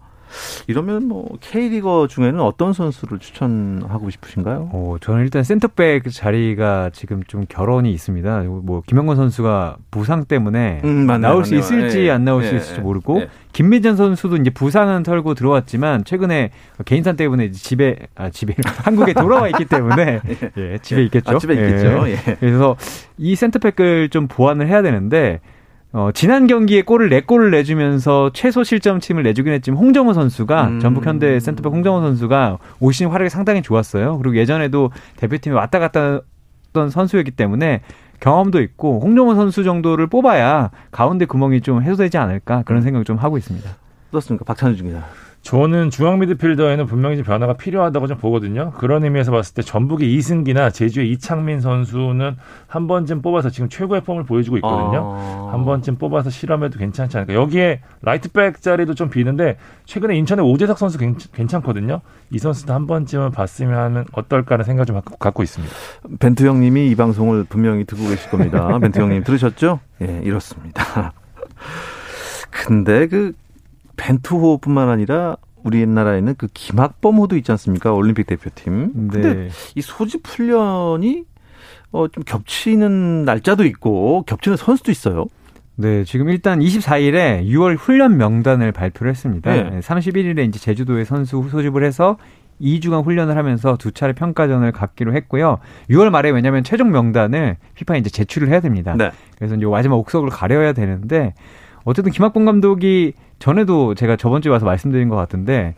이러면 0.68 1.08
뭐 1.08 1.28
K리거 1.42 2.08
중에는 2.08 2.40
어떤 2.40 2.74
선수를 2.74 3.20
추천하고 3.20 4.10
싶으신가요? 4.10 4.70
어, 4.72 4.96
저는 5.02 5.22
일단 5.24 5.44
센터백 5.44 6.10
자리가 6.12 6.92
지금 6.94 7.24
좀 7.24 7.46
결혼이 7.48 7.92
있습니다. 7.92 8.44
뭐 8.44 8.82
김영건 8.86 9.16
선수가 9.16 9.78
부상 9.92 10.26
때문에 10.26 10.82
음, 10.84 11.06
맞네요, 11.06 11.30
나올 11.30 11.46
수 11.46 11.56
있을지 11.56 12.06
예, 12.06 12.12
안 12.12 12.24
나올 12.24 12.44
예, 12.44 12.48
수 12.48 12.56
있을지 12.56 12.82
모르고 12.82 13.22
예. 13.22 13.30
김민재 13.54 13.96
선수도 13.96 14.38
이제 14.38 14.50
부상은 14.50 15.04
털고 15.04 15.34
들어왔지만 15.34 16.04
최근에 16.06 16.52
개인산 16.86 17.16
때문에 17.16 17.52
집에 17.52 17.96
아 18.16 18.30
집에 18.30 18.56
한국에 18.84 19.14
돌아와 19.14 19.48
있기 19.50 19.66
때문에 19.66 20.22
예, 20.58 20.78
집에 20.82 21.04
있겠죠. 21.06 21.32
아, 21.32 21.38
집에 21.40 21.54
있겠죠. 21.56 22.08
예. 22.10 22.18
그래서 22.40 22.76
이 23.18 23.36
센터백을 23.36 24.10
좀 24.10 24.28
보완을 24.28 24.68
해야 24.68 24.82
되는데 24.82 25.42
어, 25.92 26.12
지난 26.14 26.46
경기에 26.46 26.84
골을 26.84 27.10
4골을 27.10 27.50
내주면서 27.50 28.30
최소 28.34 28.64
실점팀을 28.64 29.24
내주긴 29.24 29.54
했지만 29.54 29.80
홍정호 29.80 30.14
선수가 30.14 30.68
음. 30.68 30.80
전북 30.80 31.06
현대 31.08 31.40
센터백 31.40 31.72
홍정호 31.72 32.02
선수가 32.02 32.60
올 32.80 32.94
시즌 32.94 33.10
활약이 33.10 33.30
상당히 33.30 33.62
좋았어요. 33.64 34.20
그리고 34.20 34.36
예전에도 34.36 34.92
대표팀에 35.18 35.56
왔다 35.56 35.80
갔다 35.80 36.22
했던 36.68 36.90
선수였기 36.92 37.32
때문에 37.32 37.82
경험도 38.20 38.62
있고 38.62 39.00
홍정호 39.00 39.34
선수 39.34 39.64
정도를 39.64 40.08
뽑아야 40.08 40.70
가운데 40.92 41.26
구멍이 41.26 41.62
좀 41.62 41.82
해소되지 41.82 42.18
않을까 42.18 42.64
그런 42.64 42.82
음. 42.82 42.84
생각 42.84 43.06
좀 43.06 43.18
하고 43.18 43.38
있습니다. 43.38 43.68
어떻습니까? 44.10 44.46
박찬준 44.46 44.84
기자. 44.84 45.06
저는 45.42 45.90
중앙 45.90 46.20
미드필더에는 46.20 46.86
분명히 46.86 47.16
좀 47.16 47.26
변화가 47.26 47.54
필요하다고 47.54 48.08
좀 48.08 48.18
보거든요. 48.18 48.72
그런 48.72 49.04
의미에서 49.04 49.32
봤을 49.32 49.56
때 49.56 49.62
전북의 49.62 50.14
이승기나 50.14 50.70
제주의 50.70 51.10
이창민 51.12 51.62
선수는 51.62 52.36
한 52.68 52.88
번쯤 52.88 53.22
뽑아서 53.22 53.50
지금 53.50 53.70
최고의 53.70 54.02
폼을 54.02 54.26
보여주고 54.26 54.58
있거든요. 54.58 55.16
아... 55.18 55.50
한 55.54 55.66
번쯤 55.66 55.96
뽑아서 55.96 56.30
실험해도 56.30 56.78
괜찮지 56.78 57.18
않을까. 57.18 57.34
여기에 57.34 57.82
라이트백 58.02 58.62
자리도 58.62 58.94
좀 58.96 59.10
비는데 59.10 59.58
최근에 59.86 60.16
인천의 60.18 60.46
오재석 60.46 60.78
선수 60.78 60.98
괜찮, 60.98 61.62
거든요이 61.62 62.38
선수도 62.38 62.74
한 62.74 62.86
번쯤은 62.86 63.32
봤으면 63.32 63.80
하는 63.80 64.06
어떨까라는 64.12 64.66
생각 64.66 64.86
좀 64.86 65.02
갖고 65.20 65.42
있습니다. 65.42 65.74
벤투 66.20 66.46
형님이 66.46 66.90
이 66.90 66.96
방송을 66.96 67.46
분명히 67.46 67.86
듣고 67.86 68.08
계실 68.10 68.30
겁니다. 68.30 68.78
벤투 68.78 69.02
형님 69.02 69.24
들으셨죠? 69.24 69.80
예, 70.02 70.22
이렇습니다. 70.24 71.14
근데 72.52 73.08
그 73.08 73.34
벤투호뿐만 74.00 74.90
아니라 74.90 75.38
우리나라에는 75.64 76.36
그 76.38 76.48
김학범호도 76.54 77.36
있지 77.38 77.52
않습니까? 77.52 77.92
올림픽 77.94 78.28
대표팀. 78.28 79.10
네. 79.12 79.22
근데 79.22 79.50
이 79.76 79.82
소집 79.82 80.26
훈련이 80.26 81.26
어, 81.92 82.08
좀 82.08 82.24
겹치는 82.24 83.26
날짜도 83.26 83.66
있고 83.66 84.24
겹치는 84.24 84.58
선수도 84.58 84.92
있어요. 84.92 85.26
네, 85.76 86.04
지금 86.04 86.30
일단 86.30 86.60
24일에 86.60 87.46
6월 87.46 87.78
훈련 87.78 88.18
명단을 88.18 88.72
발표를 88.72 89.12
했습니다. 89.12 89.52
네. 89.52 89.80
31일에 89.80 90.48
이제 90.48 90.60
제주도에 90.60 91.06
선수 91.06 91.48
소집을 91.50 91.84
해서 91.84 92.18
2주간 92.62 93.06
훈련을 93.06 93.38
하면서 93.38 93.78
두 93.78 93.92
차례 93.92 94.14
평가전을 94.14 94.74
갖기로 94.74 95.14
했고요. 95.16 95.60
6월 95.90 96.10
말에 96.10 96.32
왜냐하면 96.32 96.64
최종 96.64 96.92
명단을 96.92 97.56
피파에 97.76 98.00
이제 98.00 98.10
제출을 98.10 98.50
해야 98.50 98.60
됩니다. 98.60 98.96
네. 98.98 99.12
그래서 99.38 99.56
이제 99.56 99.66
마지막 99.66 99.96
옥석을 99.96 100.30
가려야 100.30 100.74
되는데 100.74 101.34
어쨌든 101.86 102.12
김학범 102.12 102.46
감독이 102.46 103.14
전에도 103.40 103.96
제가 103.96 104.16
저번 104.16 104.42
주에 104.42 104.52
와서 104.52 104.66
말씀드린 104.66 105.10
것 105.10 105.16
같은데 105.16 105.76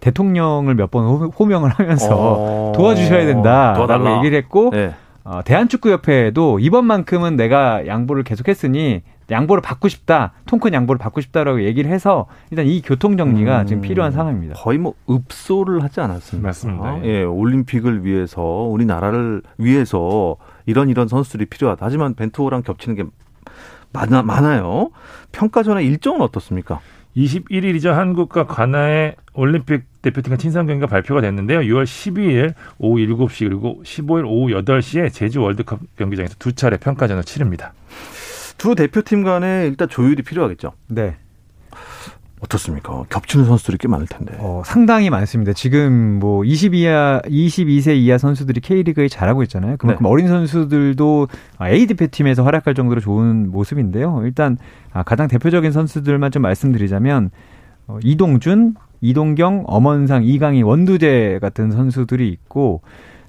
대통령을 0.00 0.74
몇 0.74 0.90
번 0.90 1.04
호명을 1.06 1.70
하면서 1.70 2.14
어... 2.14 2.72
도와주셔야 2.76 3.26
된다라고 3.26 3.86
도와달라. 3.86 4.18
얘기를 4.18 4.38
했고 4.38 4.70
네. 4.70 4.92
어, 5.24 5.40
대한축구협회에도 5.44 6.60
이번만큼은 6.60 7.34
내가 7.36 7.86
양보를 7.86 8.22
계속했으니 8.22 9.02
양보를 9.28 9.60
받고 9.60 9.88
싶다, 9.88 10.34
통큰 10.46 10.72
양보를 10.72 10.98
받고 11.00 11.20
싶다라고 11.20 11.64
얘기를 11.64 11.90
해서 11.90 12.26
일단 12.52 12.64
이 12.66 12.80
교통 12.80 13.16
정리가 13.16 13.62
음, 13.62 13.66
지금 13.66 13.82
필요한 13.82 14.12
상황입니다. 14.12 14.54
거의 14.54 14.78
뭐 14.78 14.94
읍소를 15.10 15.82
하지 15.82 16.00
않았습니까? 16.00 16.46
맞습니다. 16.48 17.04
예, 17.04 17.24
올림픽을 17.24 18.04
위해서 18.04 18.40
우리나라를 18.42 19.42
위해서 19.58 20.36
이런 20.66 20.88
이런 20.88 21.08
선수들이 21.08 21.46
필요하다. 21.46 21.84
하지만 21.84 22.14
벤투호랑 22.14 22.62
겹치는 22.62 22.94
게 22.94 23.04
많아, 23.96 24.22
많아요. 24.22 24.90
평가전의 25.32 25.86
일정은 25.86 26.20
어떻습니까? 26.20 26.80
21일이죠. 27.16 27.92
한국과 27.92 28.46
가나의 28.46 29.16
올림픽 29.32 29.84
대표팀과 30.02 30.36
친선 30.36 30.66
경기가 30.66 30.86
발표가 30.86 31.22
됐는데요. 31.22 31.60
6월 31.60 31.84
12일 31.84 32.52
오후 32.78 32.98
7시 32.98 33.48
그리고 33.48 33.80
15일 33.82 34.26
오후 34.26 34.50
8시에 34.50 35.12
제주 35.12 35.40
월드컵 35.40 35.80
경기장에서 35.96 36.34
두 36.38 36.52
차례 36.52 36.76
평가전을 36.76 37.24
치릅니다. 37.24 37.72
두 38.58 38.74
대표팀 38.74 39.24
간에 39.24 39.66
일단 39.66 39.88
조율이 39.88 40.22
필요하겠죠. 40.22 40.72
네. 40.88 41.16
어떻습니까? 42.40 43.04
겹치는 43.08 43.46
선수들이 43.46 43.78
꽤 43.78 43.88
많을 43.88 44.06
텐데. 44.06 44.34
어, 44.38 44.62
상당히 44.64 45.08
많습니다. 45.08 45.52
지금 45.54 46.18
뭐 46.18 46.42
22야 46.42 47.24
22세 47.26 47.96
이하 47.96 48.18
선수들이 48.18 48.60
K리그에 48.60 49.08
잘하고 49.08 49.42
있잖아요. 49.44 49.76
그만큼 49.78 50.04
네. 50.04 50.10
어린 50.10 50.28
선수들도 50.28 51.28
A 51.62 51.86
대표팀에서 51.86 52.42
활약할 52.44 52.74
정도로 52.74 53.00
좋은 53.00 53.50
모습인데요. 53.50 54.20
일단 54.24 54.58
아, 54.92 55.02
가장 55.02 55.28
대표적인 55.28 55.72
선수들만 55.72 56.30
좀 56.30 56.42
말씀드리자면 56.42 57.30
어, 57.86 57.98
이동준, 58.02 58.74
이동경, 59.00 59.64
엄원상, 59.66 60.24
이강희, 60.24 60.62
원두재 60.62 61.38
같은 61.40 61.70
선수들이 61.70 62.28
있고 62.28 62.82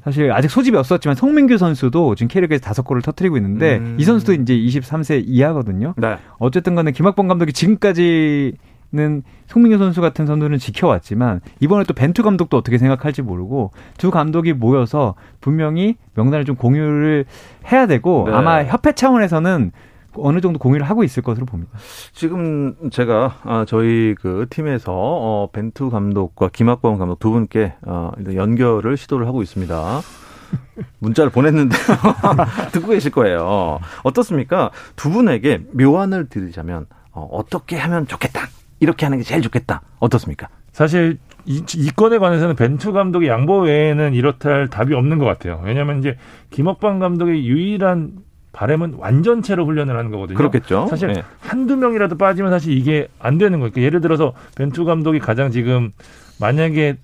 사실 0.04 0.32
아직 0.32 0.50
소집이 0.50 0.78
없었지만 0.78 1.16
송민규 1.16 1.58
선수도 1.58 2.16
지금 2.16 2.28
K리그에서 2.30 2.62
다섯 2.62 2.84
골을 2.84 3.02
터트리고 3.02 3.38
있는데 3.38 3.78
음. 3.78 3.98
이 4.00 4.04
선수도 4.04 4.34
이제 4.34 4.54
23세 4.54 5.24
이하거든요. 5.26 5.94
네. 5.98 6.18
어쨌든 6.40 6.76
간에 6.76 6.92
김학범 6.92 7.28
감독이 7.28 7.52
지금까지 7.54 8.54
는 8.94 9.22
송민규 9.48 9.78
선수 9.80 10.00
같은 10.00 10.26
선수는 10.26 10.60
지켜왔지만 10.60 11.42
이번에 11.60 11.84
또 11.84 11.94
벤투 11.94 12.24
감독도 12.24 12.56
어떻게 12.56 12.78
생각할지 12.78 13.22
모르고 13.22 13.72
두 13.98 14.12
감독이 14.12 14.54
모여서 14.54 15.16
분명히 15.42 15.98
명단을 16.14 16.46
좀 16.46 16.56
공유를 16.56 17.26
해야 17.70 17.86
되고 17.86 18.24
네. 18.28 18.34
아마 18.34 18.64
협회 18.64 18.94
차원에서는 18.94 19.74
어느 20.16 20.40
정도 20.40 20.58
공유를 20.58 20.86
하고 20.90 21.04
있을 21.04 21.22
것으로 21.22 21.46
봅니다. 21.46 21.72
지금 22.14 22.76
제가 22.90 23.36
아, 23.44 23.66
저희 23.68 24.16
그 24.20 24.48
팀에서 24.50 24.94
어, 24.96 25.50
벤투 25.52 25.90
감독과 25.90 26.50
김학범 26.54 26.98
감독 26.98 27.20
두 27.20 27.32
분께 27.32 27.74
어, 27.86 28.12
연결을 28.34 28.96
시도를 28.96 29.28
하고 29.28 29.42
있습니다. 29.42 30.02
문자를 31.00 31.30
보냈는데 31.30 31.76
듣고 32.72 32.88
계실 32.88 33.12
거예요. 33.12 33.80
어떻습니까? 34.04 34.72
두 34.96 35.10
분에게 35.10 35.64
묘안을 35.74 36.30
드리자면 36.30 36.86
어, 37.12 37.28
어떻게 37.32 37.78
하면 37.78 38.08
좋겠다. 38.08 38.48
이렇게 38.80 39.06
하는 39.06 39.18
게 39.18 39.24
제일 39.24 39.42
좋겠다. 39.42 39.82
어떻습니까? 40.00 40.48
사실 40.72 41.18
이, 41.46 41.64
이 41.76 41.90
건에 41.92 42.18
관해서는 42.18 42.56
벤투 42.56 42.92
감독의 42.92 43.30
양보 43.30 43.62
외에는 43.62 44.14
이렇다 44.14 44.50
할 44.50 44.68
답이 44.70 44.94
없는 44.94 45.18
것 45.18 45.26
같아요. 45.26 45.62
왜냐하면 45.64 46.00
이제 46.00 46.18
김학방 46.52 47.00
감독의 47.00 47.46
유일한 47.48 48.12
바램은 48.52 48.96
완전체로 48.98 49.66
훈련을 49.66 49.98
하는 49.98 50.12
거거든요. 50.12 50.38
그렇겠죠. 50.38 50.88
사실 50.90 51.14
네. 51.14 51.24
한두 51.40 51.78
명이라도 51.78 52.18
빠지면 52.18 52.52
사실 52.52 52.76
이게 52.76 53.08
안 53.20 53.38
되는 53.38 53.60
거예요. 53.60 53.72
그러니까 53.72 53.82
예를 53.86 54.02
들어서 54.02 54.34
벤투 54.56 54.84
감독이 54.84 55.20
가장 55.20 55.52
지금 55.52 55.92
만약에 56.40 56.98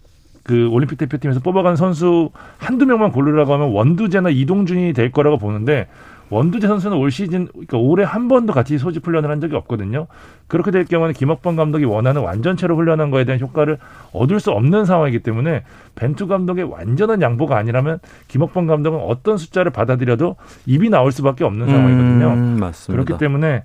그 0.44 0.68
올림픽 0.70 0.98
대표팀에서 0.98 1.39
뽑아간 1.39 1.75
선수 1.75 2.30
한두 2.58 2.86
명만 2.86 3.12
고르라고 3.12 3.53
하면 3.53 3.72
원두재나 3.72 4.30
이동준이 4.30 4.94
될 4.94 5.12
거라고 5.12 5.38
보는데 5.38 5.88
원두재 6.34 6.68
선수는 6.68 6.98
올 6.98 7.12
시즌 7.12 7.48
그러니까 7.48 7.78
올해 7.78 8.04
한 8.04 8.28
번도 8.28 8.54
같이 8.54 8.78
소집 8.78 9.06
훈련을 9.06 9.30
한 9.30 9.40
적이 9.40 9.56
없거든요. 9.56 10.08
그렇게 10.48 10.72
될 10.72 10.86
경우는 10.86 11.13
김학범 11.13 11.56
감독이 11.56 11.86
원하는 11.86 12.22
완전체로 12.22 12.75
훈련한 12.75 13.12
거에 13.12 13.24
대한 13.24 13.40
효과를 13.40 13.78
얻을 14.12 14.40
수 14.40 14.52
없는 14.52 14.86
상황이기 14.86 15.20
때문에 15.20 15.63
벤투 15.96 16.28
감독의 16.28 16.66
완전한 16.66 17.22
양보가 17.22 17.58
아니라면 17.58 18.00
김학범 18.28 18.68
감독은 18.68 19.00
어떤 19.00 19.38
숫자를 19.38 19.72
받아들여도 19.72 20.36
입이 20.66 20.90
나올 20.90 21.12
수밖에 21.12 21.44
없는 21.44 21.68
상황이거든요. 21.68 22.28
음, 22.34 22.58
맞습니다. 22.60 23.04
그렇기 23.04 23.20
때문에 23.20 23.63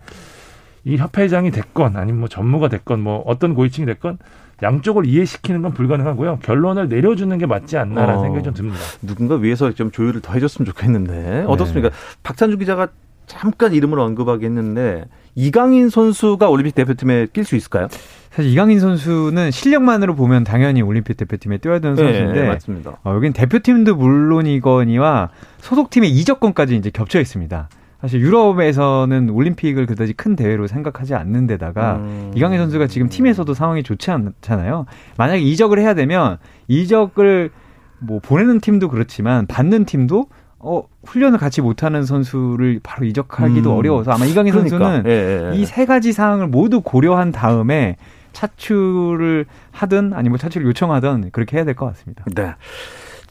이 0.84 0.96
협회장이 0.96 1.50
됐건 1.50 1.96
아니면 1.96 2.20
뭐 2.20 2.28
전무가 2.28 2.68
됐건 2.68 3.00
뭐 3.00 3.22
어떤 3.26 3.54
고위층이 3.54 3.86
됐건 3.86 4.18
양쪽을 4.62 5.06
이해시키는 5.06 5.62
건 5.62 5.72
불가능하고요. 5.72 6.40
결론을 6.42 6.88
내려주는 6.88 7.36
게 7.38 7.46
맞지 7.46 7.76
않나라는 7.78 8.16
어, 8.18 8.22
생각이 8.22 8.44
좀 8.44 8.54
듭니다. 8.54 8.78
누군가 9.02 9.36
위에서 9.36 9.72
좀 9.72 9.90
조율을 9.90 10.20
더 10.20 10.32
해줬으면 10.32 10.66
좋겠는데 10.66 11.12
네. 11.12 11.44
어떻습니까? 11.46 11.90
박찬주 12.22 12.58
기자가 12.58 12.88
잠깐 13.26 13.74
이름을 13.74 13.98
언급하겠는데 14.00 15.04
이강인 15.34 15.90
선수가 15.90 16.48
올림픽 16.48 16.74
대표팀에 16.74 17.28
낄 17.32 17.44
수 17.44 17.54
있을까요? 17.54 17.86
사실 18.30 18.50
이강인 18.50 18.80
선수는 18.80 19.50
실력만으로 19.50 20.14
보면 20.14 20.44
당연히 20.44 20.82
올림픽 20.82 21.16
대표팀에 21.16 21.58
뛰어야 21.58 21.78
되는 21.78 21.94
네, 21.94 22.02
선수인데 22.02 22.42
네, 22.42 22.48
맞습니다. 22.48 22.98
어, 23.04 23.14
여긴 23.14 23.32
대표팀도 23.32 23.94
물론이거니와 23.96 25.30
소속팀의 25.58 26.10
이적권까지 26.10 26.76
이제 26.76 26.90
겹쳐 26.90 27.20
있습니다. 27.20 27.68
사실 28.00 28.20
유럽에서는 28.20 29.30
올림픽을 29.30 29.86
그다지 29.86 30.12
큰 30.12 30.36
대회로 30.36 30.66
생각하지 30.68 31.14
않는 31.14 31.46
데다가 31.48 31.96
음. 31.96 32.30
이강인 32.34 32.58
선수가 32.58 32.86
지금 32.86 33.08
팀에서도 33.08 33.52
상황이 33.54 33.82
좋지 33.82 34.10
않잖아요. 34.10 34.86
만약에 35.16 35.40
이적을 35.40 35.80
해야 35.80 35.94
되면 35.94 36.38
이적을 36.68 37.50
뭐 37.98 38.20
보내는 38.20 38.60
팀도 38.60 38.88
그렇지만 38.88 39.46
받는 39.46 39.84
팀도 39.84 40.26
어 40.60 40.82
훈련을 41.04 41.38
같이 41.38 41.60
못하는 41.60 42.04
선수를 42.04 42.80
바로 42.82 43.04
이적하기도 43.06 43.72
음. 43.72 43.76
어려워서 43.76 44.12
아마 44.12 44.24
이강인 44.26 44.52
그러니까. 44.52 44.78
선수는 44.78 45.04
예, 45.06 45.10
예, 45.10 45.50
예. 45.52 45.56
이세 45.56 45.84
가지 45.84 46.12
사항을 46.12 46.46
모두 46.48 46.80
고려한 46.80 47.32
다음에 47.32 47.96
차출을 48.32 49.46
하든 49.72 50.12
아니면 50.14 50.38
차출을 50.38 50.66
요청하든 50.68 51.30
그렇게 51.32 51.56
해야 51.56 51.64
될 51.64 51.74
것 51.74 51.86
같습니다. 51.86 52.24
네. 52.34 52.54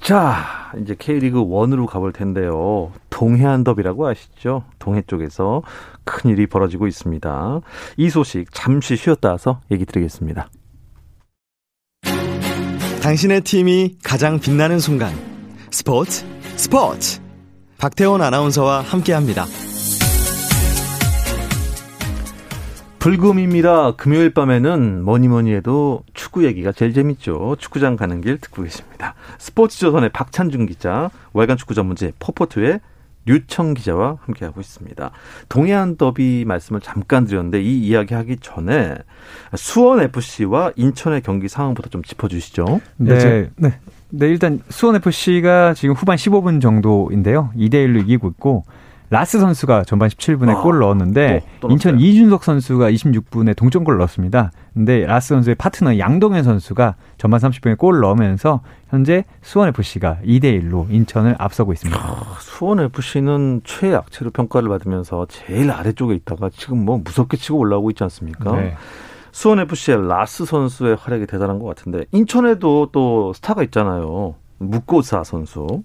자, 0.01 0.71
이제 0.81 0.95
K리그 0.97 1.39
1으로 1.39 1.85
가볼 1.85 2.13
텐데요. 2.13 2.91
동해안 3.09 3.63
더비라고 3.63 4.07
아시죠? 4.07 4.63
동해 4.79 5.01
쪽에서 5.05 5.63
큰 6.03 6.29
일이 6.29 6.47
벌어지고 6.47 6.87
있습니다. 6.87 7.61
이 7.97 8.09
소식 8.09 8.47
잠시 8.53 8.95
쉬었다 8.95 9.31
와서 9.31 9.59
얘기 9.71 9.85
드리겠습니다. 9.85 10.49
당신의 13.01 13.41
팀이 13.41 13.97
가장 14.03 14.39
빛나는 14.39 14.79
순간. 14.79 15.13
스포츠, 15.71 16.25
스포츠. 16.55 17.21
박태원 17.77 18.21
아나운서와 18.21 18.81
함께 18.81 19.13
합니다. 19.13 19.45
불금입니다. 23.07 23.93
금요일 23.95 24.33
밤에는 24.33 25.01
뭐니 25.01 25.29
뭐니 25.29 25.53
해도 25.53 26.03
축구 26.13 26.43
얘기가 26.43 26.73
제일 26.73 26.91
재밌죠. 26.91 27.55
축구장 27.57 27.95
가는 27.95 28.19
길 28.19 28.37
듣고 28.37 28.63
계십니다. 28.63 29.15
스포츠조선의 29.37 30.09
박찬준 30.09 30.65
기자, 30.65 31.09
월간 31.31 31.55
축구 31.55 31.73
전문지 31.73 32.11
포포트의 32.19 32.81
류청 33.25 33.75
기자와 33.75 34.17
함께하고 34.19 34.59
있습니다. 34.59 35.11
동해안 35.47 35.95
더비 35.95 36.43
말씀을 36.45 36.81
잠깐 36.81 37.23
드렸는데 37.23 37.61
이 37.61 37.79
이야기 37.79 38.13
하기 38.13 38.37
전에 38.41 38.95
수원 39.55 40.01
FC와 40.01 40.73
인천의 40.75 41.21
경기 41.21 41.47
상황부터 41.47 41.89
좀 41.89 42.03
짚어주시죠. 42.03 42.81
네, 42.97 43.17
네, 43.17 43.49
네. 43.55 43.79
네 44.09 44.27
일단 44.27 44.59
수원 44.67 44.97
FC가 44.97 45.75
지금 45.75 45.95
후반 45.95 46.17
15분 46.17 46.61
정도인데요. 46.61 47.51
2대 47.55 47.75
1로 47.87 48.01
이기고 48.01 48.27
있고 48.31 48.65
라스 49.09 49.39
선수가 49.39 49.85
전반 49.85 50.09
17분에 50.09 50.49
아, 50.49 50.61
골을 50.61 50.79
넣었는데 50.81 51.41
또, 51.61 51.69
인천 51.69 51.99
이준석 51.99 52.43
선수가 52.43 52.91
26분에 52.91 53.55
동점골을 53.55 53.97
넣었습니다. 53.99 54.51
근데 54.73 55.05
라스 55.05 55.29
선수의 55.29 55.55
파트너 55.55 55.97
양동현 55.97 56.43
선수가 56.43 56.95
전반 57.17 57.39
30분에 57.39 57.77
골을 57.77 58.01
넣으면서 58.01 58.61
현재 58.89 59.23
수원 59.41 59.69
FC가 59.69 60.17
2대 60.25 60.61
1로 60.61 60.91
인천을 60.91 61.35
앞서고 61.39 61.71
있습니다. 61.71 61.97
아, 61.99 62.37
수원 62.39 62.81
FC는 62.81 63.61
최약체로 63.63 64.31
평가를 64.31 64.67
받으면서 64.67 65.25
제일 65.29 65.71
아래쪽에 65.71 66.13
있다가 66.15 66.49
지금 66.49 66.83
뭐 66.83 66.99
무섭게 67.03 67.37
치고 67.37 67.57
올라오고 67.57 67.91
있지 67.91 68.03
않습니까? 68.03 68.55
네. 68.57 68.75
수원 69.31 69.59
FC의 69.59 70.05
라스 70.07 70.45
선수의 70.45 70.97
활약이 70.99 71.27
대단한 71.27 71.59
것 71.59 71.65
같은데 71.67 72.05
인천에도 72.11 72.89
또 72.91 73.31
스타가 73.33 73.63
있잖아요. 73.63 74.35
무고사 74.57 75.23
선수. 75.23 75.83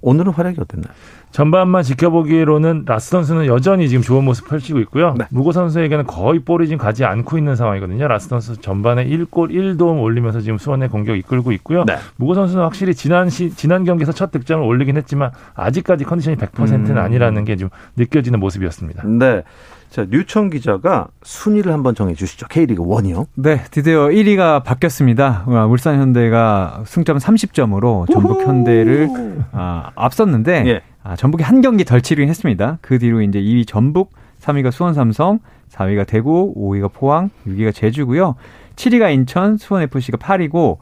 오늘은 0.00 0.32
활약이 0.32 0.60
어땠나요? 0.60 0.92
전반만 1.30 1.82
지켜보기로는 1.82 2.84
라스 2.86 3.10
선수는 3.10 3.46
여전히 3.46 3.88
지금 3.88 4.02
좋은 4.02 4.24
모습 4.24 4.48
펼치고 4.48 4.80
있고요. 4.80 5.14
네. 5.18 5.26
무고사 5.30 5.52
선수에게는 5.52 6.06
거의 6.06 6.40
볼이 6.40 6.66
지금 6.66 6.78
가지 6.78 7.04
않고 7.04 7.36
있는 7.36 7.54
상황이거든요. 7.54 8.08
라스 8.08 8.28
선수 8.28 8.56
전반에 8.56 9.06
1골 9.06 9.50
1도움 9.52 10.00
올리면서 10.02 10.40
지금 10.40 10.56
수원의 10.56 10.88
공격 10.88 11.18
이끌고 11.18 11.52
있고요. 11.52 11.84
네. 11.84 11.96
무고사 12.16 12.34
선수는 12.34 12.64
확실히 12.64 12.94
지난 12.94 13.28
시, 13.28 13.50
지난 13.50 13.84
경기에서 13.84 14.12
첫 14.12 14.30
득점을 14.30 14.64
올리긴 14.66 14.96
했지만 14.96 15.30
아직까지 15.54 16.04
컨디션이 16.04 16.36
100%는 16.36 16.90
음. 16.92 16.98
아니라는 16.98 17.44
게 17.44 17.58
좀 17.58 17.68
느껴지는 17.96 18.38
모습이었습니다. 18.38 19.02
네. 19.04 19.42
자, 19.90 20.06
류청 20.08 20.50
기자가 20.50 21.08
순위를 21.22 21.72
한번 21.72 21.94
정해 21.94 22.14
주시죠. 22.14 22.46
K리그 22.48 22.82
1이요. 22.84 23.26
네, 23.34 23.62
드디어 23.70 24.06
1위가 24.08 24.62
바뀌었습니다. 24.62 25.44
아, 25.46 25.64
울산 25.66 25.98
현대가 25.98 26.82
승점 26.86 27.16
30점으로 27.18 28.10
전북 28.12 28.42
현대를 28.46 29.08
아, 29.52 29.90
앞섰는데 29.96 30.62
예. 30.66 30.82
아, 31.02 31.16
전북이 31.16 31.42
한 31.42 31.60
경기 31.60 31.84
덜 31.84 32.00
치르긴 32.00 32.28
했습니다. 32.28 32.78
그 32.80 32.98
뒤로 32.98 33.22
이제 33.22 33.40
2위 33.40 33.66
전북, 33.66 34.12
3위가 34.40 34.70
수원 34.70 34.94
삼성, 34.94 35.40
4위가 35.70 36.06
대구, 36.06 36.54
5위가 36.56 36.92
포항, 36.92 37.30
6위가 37.46 37.74
제주고요. 37.74 38.34
7위가 38.76 39.12
인천, 39.12 39.56
수원 39.56 39.82
FC가 39.82 40.18
8위고 40.18 40.78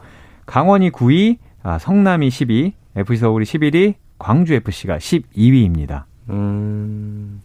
강원이 0.46 0.90
9위, 0.90 1.38
아, 1.62 1.79
성남이 1.79 2.29
10위, 2.29 2.72
FC 2.96 3.20
서울이 3.20 3.44
11위, 3.44 3.94
광주 4.18 4.55
FC가 4.55 4.98
12위입니다. 4.98 6.05
음. 6.31 7.40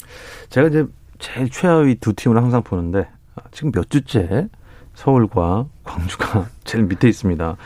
제가 0.50 0.68
이제 0.68 0.86
제일 1.20 1.50
최하위 1.50 1.96
두 1.96 2.14
팀을 2.14 2.38
항상 2.38 2.64
보는데 2.64 3.08
아, 3.36 3.42
지금 3.52 3.72
몇 3.72 3.90
주째 3.90 4.48
서울과 4.96 5.66
광주가 5.84 6.48
제일 6.64 6.86
밑에 6.86 7.08
있습니다. 7.08 7.58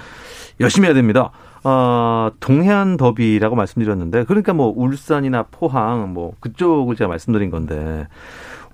열심히 0.59 0.87
해야 0.87 0.93
됩니다. 0.93 1.31
어, 1.67 2.29
동해안 2.39 2.95
더비라고 2.95 3.55
말씀드렸는데 3.55 4.25
그러니까 4.25 4.53
뭐 4.53 4.71
울산이나 4.75 5.47
포항 5.49 6.13
뭐 6.13 6.33
그쪽을 6.39 6.95
제가 6.95 7.07
말씀드린 7.07 7.49
건데 7.49 8.07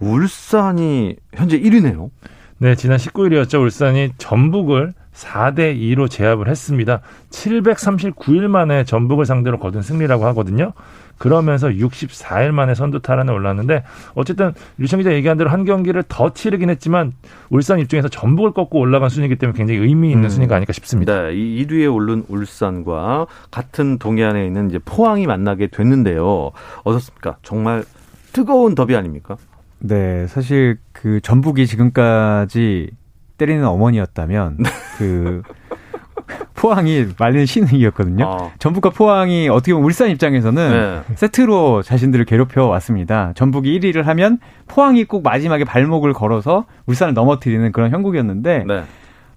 울산이 0.02 1.16
현재 1.34 1.58
1위네요. 1.58 2.10
네, 2.58 2.76
지난 2.76 2.98
19일이었죠. 2.98 3.62
울산이 3.62 4.12
전북을 4.18 4.94
4대 5.14 5.78
2로 5.80 6.10
제압을 6.10 6.50
했습니다. 6.50 7.00
739일 7.30 8.48
만에 8.48 8.84
전북을 8.84 9.26
상대로 9.26 9.58
거둔 9.58 9.82
승리라고 9.82 10.26
하거든요. 10.28 10.74
그러면서 11.22 11.68
64일 11.70 12.50
만에 12.50 12.74
선두 12.74 13.00
탈환에 13.00 13.32
올랐는데 13.32 13.84
어쨌든 14.16 14.56
류청 14.80 14.98
기자 14.98 15.14
얘기한 15.14 15.38
대로 15.38 15.52
한 15.52 15.66
경기를 15.66 16.04
더 16.08 16.34
치르긴 16.34 16.72
했지만 16.72 17.14
울산 17.52 17.78
입장에서 17.78 18.08
전북을 18.08 18.54
꺾고 18.54 18.80
올라간 18.80 19.10
순위이기 19.10 19.36
때문에 19.36 19.56
굉장히 19.56 19.82
의미 19.82 20.10
있는 20.10 20.24
음. 20.24 20.30
순위가 20.30 20.56
아닐까 20.56 20.74
싶습니다. 20.74 21.28
네, 21.28 21.36
1위에 21.36 21.94
오른 21.94 22.24
울산과 22.28 23.28
같은 23.52 24.00
동해안에 24.00 24.48
있는 24.48 24.70
이제 24.70 24.80
포항이 24.84 25.28
만나게 25.28 25.68
됐는데요. 25.68 26.54
어떻습니까? 26.84 27.38
정말 27.44 27.84
뜨거운 28.34 28.74
더비 28.74 28.96
아닙니까? 28.96 29.38
네, 29.78 30.26
사실 30.26 30.80
그 30.92 31.22
전북이 31.22 31.68
지금까지 31.68 32.90
때리는 33.38 33.64
어머니였다면 33.64 34.58
그 34.98 35.44
포항이 36.62 37.08
말리는 37.18 37.48
신흥이었거든요. 37.48 38.24
어. 38.24 38.52
전북과 38.60 38.92
포항이 38.92 39.50
어떻게 39.50 39.74
보면 39.74 39.84
울산 39.84 40.12
입장에서는 40.12 41.04
네. 41.08 41.16
세트로 41.16 41.82
자신들을 41.82 42.26
괴롭혀 42.26 42.66
왔습니다. 42.66 43.32
전북이 43.34 43.80
1위를 43.80 44.04
하면 44.04 44.38
포항이 44.68 45.06
꼭 45.06 45.24
마지막에 45.24 45.64
발목을 45.64 46.14
걸어서 46.14 46.66
울산을 46.86 47.16
넘어뜨리는 47.16 47.72
그런 47.72 47.90
형국이었는데 47.90 48.66
네. 48.68 48.84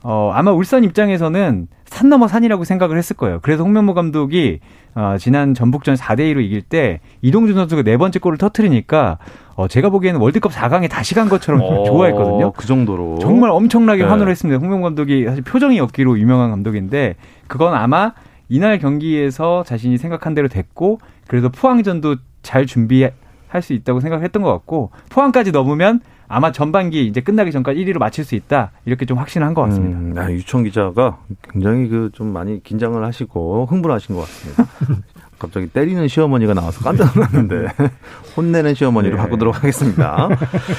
어, 0.07 0.31
아마 0.35 0.53
울산 0.53 0.85
입장에서는 0.85 1.67
산 1.87 2.09
넘어 2.11 2.29
산이라고 2.29 2.65
생각을 2.65 2.99
했을 2.99 3.17
거예요. 3.17 3.39
그래서 3.43 3.65
홍명보 3.65 3.95
감독이 3.95 4.61
어, 4.95 5.17
지난 5.19 5.55
전북전 5.55 5.95
4대 5.95 6.21
2로 6.33 6.45
이길 6.45 6.61
때 6.61 7.01
이동준 7.23 7.57
선수가 7.57 7.83
네 7.83 7.97
번째 7.97 8.19
골을 8.19 8.37
터트리니까 8.37 9.19
어, 9.57 9.67
제가 9.67 9.89
보기에는 9.89 10.21
월드컵 10.21 10.53
4강에 10.53 10.91
다시 10.91 11.15
간 11.15 11.31
것처럼 11.31 11.63
어, 11.63 11.85
좋아했거든요. 11.89 12.53
그 12.53 12.67
정도로. 12.67 13.19
정말 13.19 13.51
엄청나게 13.51 14.03
네. 14.03 14.09
환호를 14.09 14.31
했습니다. 14.31 14.61
홍명보 14.61 14.85
감독이 14.85 15.25
사실 15.25 15.43
표정이 15.43 15.81
없기로 15.81 16.19
유명한 16.19 16.51
감독인데 16.51 17.17
그건 17.49 17.75
아마 17.75 18.13
이날 18.51 18.79
경기에서 18.79 19.65
자신이 19.65 19.97
생각한 19.97 20.35
대로 20.35 20.49
됐고 20.49 20.99
그래도 21.27 21.49
포항전도 21.49 22.17
잘 22.43 22.67
준비 22.67 23.09
할 23.49 23.63
수 23.63 23.73
있다고 23.73 24.01
생각했던 24.01 24.43
것 24.43 24.53
같고 24.53 24.91
포항까지 25.11 25.53
넘으면 25.53 26.01
아마 26.35 26.51
전반기 26.53 27.07
이제 27.07 27.21
끝나기 27.21 27.53
전까지 27.53 27.79
1위로 27.85 27.99
마칠 27.99 28.25
수 28.25 28.35
있다 28.35 28.73
이렇게 28.85 29.07
좀 29.07 29.19
확신한 29.19 29.55
것 29.55 29.63
같습니다. 29.63 29.99
음, 29.99 30.15
아, 30.19 30.31
유청 30.33 30.65
기자가 30.65 31.19
굉장히 31.53 31.89
그 31.89 32.11
좀 32.13 32.33
많이 32.33 32.63
긴장을 32.63 33.03
하시고 33.05 33.67
흥분하신 33.67 34.15
것 34.15 34.23
같습니다. 34.23 34.65
갑자기 35.39 35.67
때리는 35.67 36.07
시어머니가 36.09 36.55
나와서 36.55 36.81
깜짝 36.83 37.13
놀랐는데 37.15 37.69
혼내는 38.37 38.75
시어머니로 38.75 39.17
네. 39.17 39.23
바꾸도록 39.23 39.57
하겠습니다. 39.57 40.29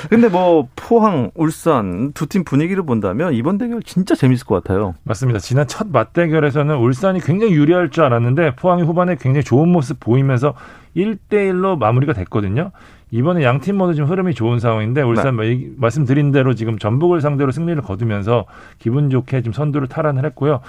근데 0.10 0.28
뭐 0.30 0.68
포항, 0.76 1.32
울산 1.36 2.12
두 2.14 2.26
팀 2.26 2.44
분위기를 2.44 2.84
본다면 2.84 3.34
이번 3.34 3.58
대결 3.58 3.82
진짜 3.84 4.16
재밌을 4.16 4.46
것 4.48 4.64
같아요. 4.64 4.96
맞습니다. 5.04 5.40
지난 5.40 5.68
첫 5.68 5.88
맞대결에서는 5.88 6.76
울산이 6.78 7.20
굉장히 7.22 7.54
유리할 7.54 7.90
줄 7.92 8.04
알았는데 8.04 8.56
포항이 8.56 8.82
후반에 8.84 9.16
굉장히 9.20 9.44
좋은 9.44 9.70
모습 9.70 10.00
보이면서 10.00 10.54
1대1로 10.96 11.78
마무리가 11.78 12.14
됐거든요. 12.14 12.72
이번에 13.12 13.44
양팀 13.44 13.78
모두 13.78 13.94
좀 13.96 14.08
흐름이 14.08 14.34
좋은 14.34 14.60
상황인데 14.60 15.02
울산 15.04 15.38
네. 15.38 15.68
말씀드린 15.78 16.32
대로 16.32 16.56
지금 16.56 16.78
전북을 16.80 17.22
상대로 17.22 17.52
승리를 17.52 17.80
거두면서 17.82 18.46
기분 18.80 19.10
좋게 19.10 19.42
지금 19.42 19.54
선두를 19.54 19.88
탈환을 19.88 20.26
했고요. 20.26 20.62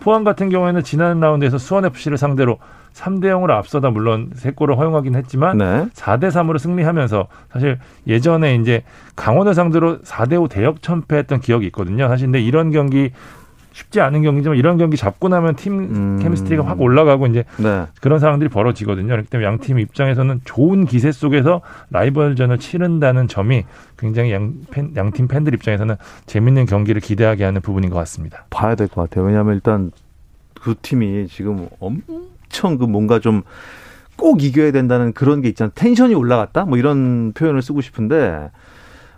포항 0.00 0.24
같은 0.24 0.48
경우에는 0.48 0.82
지난 0.82 1.20
라운드에서 1.20 1.58
수원 1.58 1.84
FC를 1.84 2.18
상대로 2.18 2.58
3대 2.94 3.26
0으로 3.26 3.50
앞서다 3.50 3.90
물론 3.90 4.30
3골을 4.34 4.76
허용하긴 4.76 5.14
했지만 5.14 5.58
네. 5.58 5.86
4대 5.94 6.28
3으로 6.28 6.58
승리하면서 6.58 7.28
사실 7.52 7.78
예전에 8.06 8.56
이제 8.56 8.82
강원을 9.14 9.54
상대로 9.54 9.98
4대 10.00 10.40
5 10.40 10.48
대역 10.48 10.82
천패했던 10.82 11.40
기억이 11.40 11.66
있거든요. 11.66 12.08
사실 12.08 12.26
근데 12.26 12.40
이런 12.40 12.70
경기 12.70 13.12
쉽지 13.78 14.00
않은 14.00 14.22
경기지만 14.22 14.58
이런 14.58 14.76
경기 14.76 14.96
잡고 14.96 15.28
나면 15.28 15.54
팀 15.54 15.78
음. 15.78 16.18
케미스트리가 16.20 16.66
확 16.66 16.80
올라가고 16.80 17.28
이제 17.28 17.44
네. 17.58 17.86
그런 18.00 18.18
상황들이 18.18 18.50
벌어지거든요. 18.50 19.06
그렇기 19.06 19.30
때문에 19.30 19.46
양 19.46 19.58
팀 19.58 19.78
입장에서는 19.78 20.40
좋은 20.44 20.84
기세 20.84 21.12
속에서 21.12 21.60
라이벌전을 21.90 22.58
치른다는 22.58 23.28
점이 23.28 23.64
굉장히 23.96 24.32
양, 24.32 24.54
팬, 24.72 24.92
양팀 24.96 25.28
팬들 25.28 25.54
입장에서는 25.54 25.94
재밌는 26.26 26.66
경기를 26.66 27.00
기대하게 27.00 27.44
하는 27.44 27.60
부분인 27.60 27.90
것 27.90 27.96
같습니다. 28.00 28.44
봐야 28.50 28.74
될 28.74 28.88
것 28.88 29.02
같아요. 29.08 29.24
왜냐하면 29.26 29.54
일단 29.54 29.92
그 30.60 30.74
팀이 30.82 31.28
지금 31.28 31.68
엄청 31.78 32.78
그 32.78 32.84
뭔가 32.84 33.20
좀 33.20 33.42
꼭 34.16 34.42
이겨야 34.42 34.72
된다는 34.72 35.12
그런 35.12 35.42
게 35.42 35.48
있잖아요. 35.50 35.70
텐션이 35.76 36.12
올라갔다? 36.16 36.64
뭐 36.64 36.76
이런 36.76 37.32
표현을 37.34 37.62
쓰고 37.62 37.80
싶은데 37.80 38.50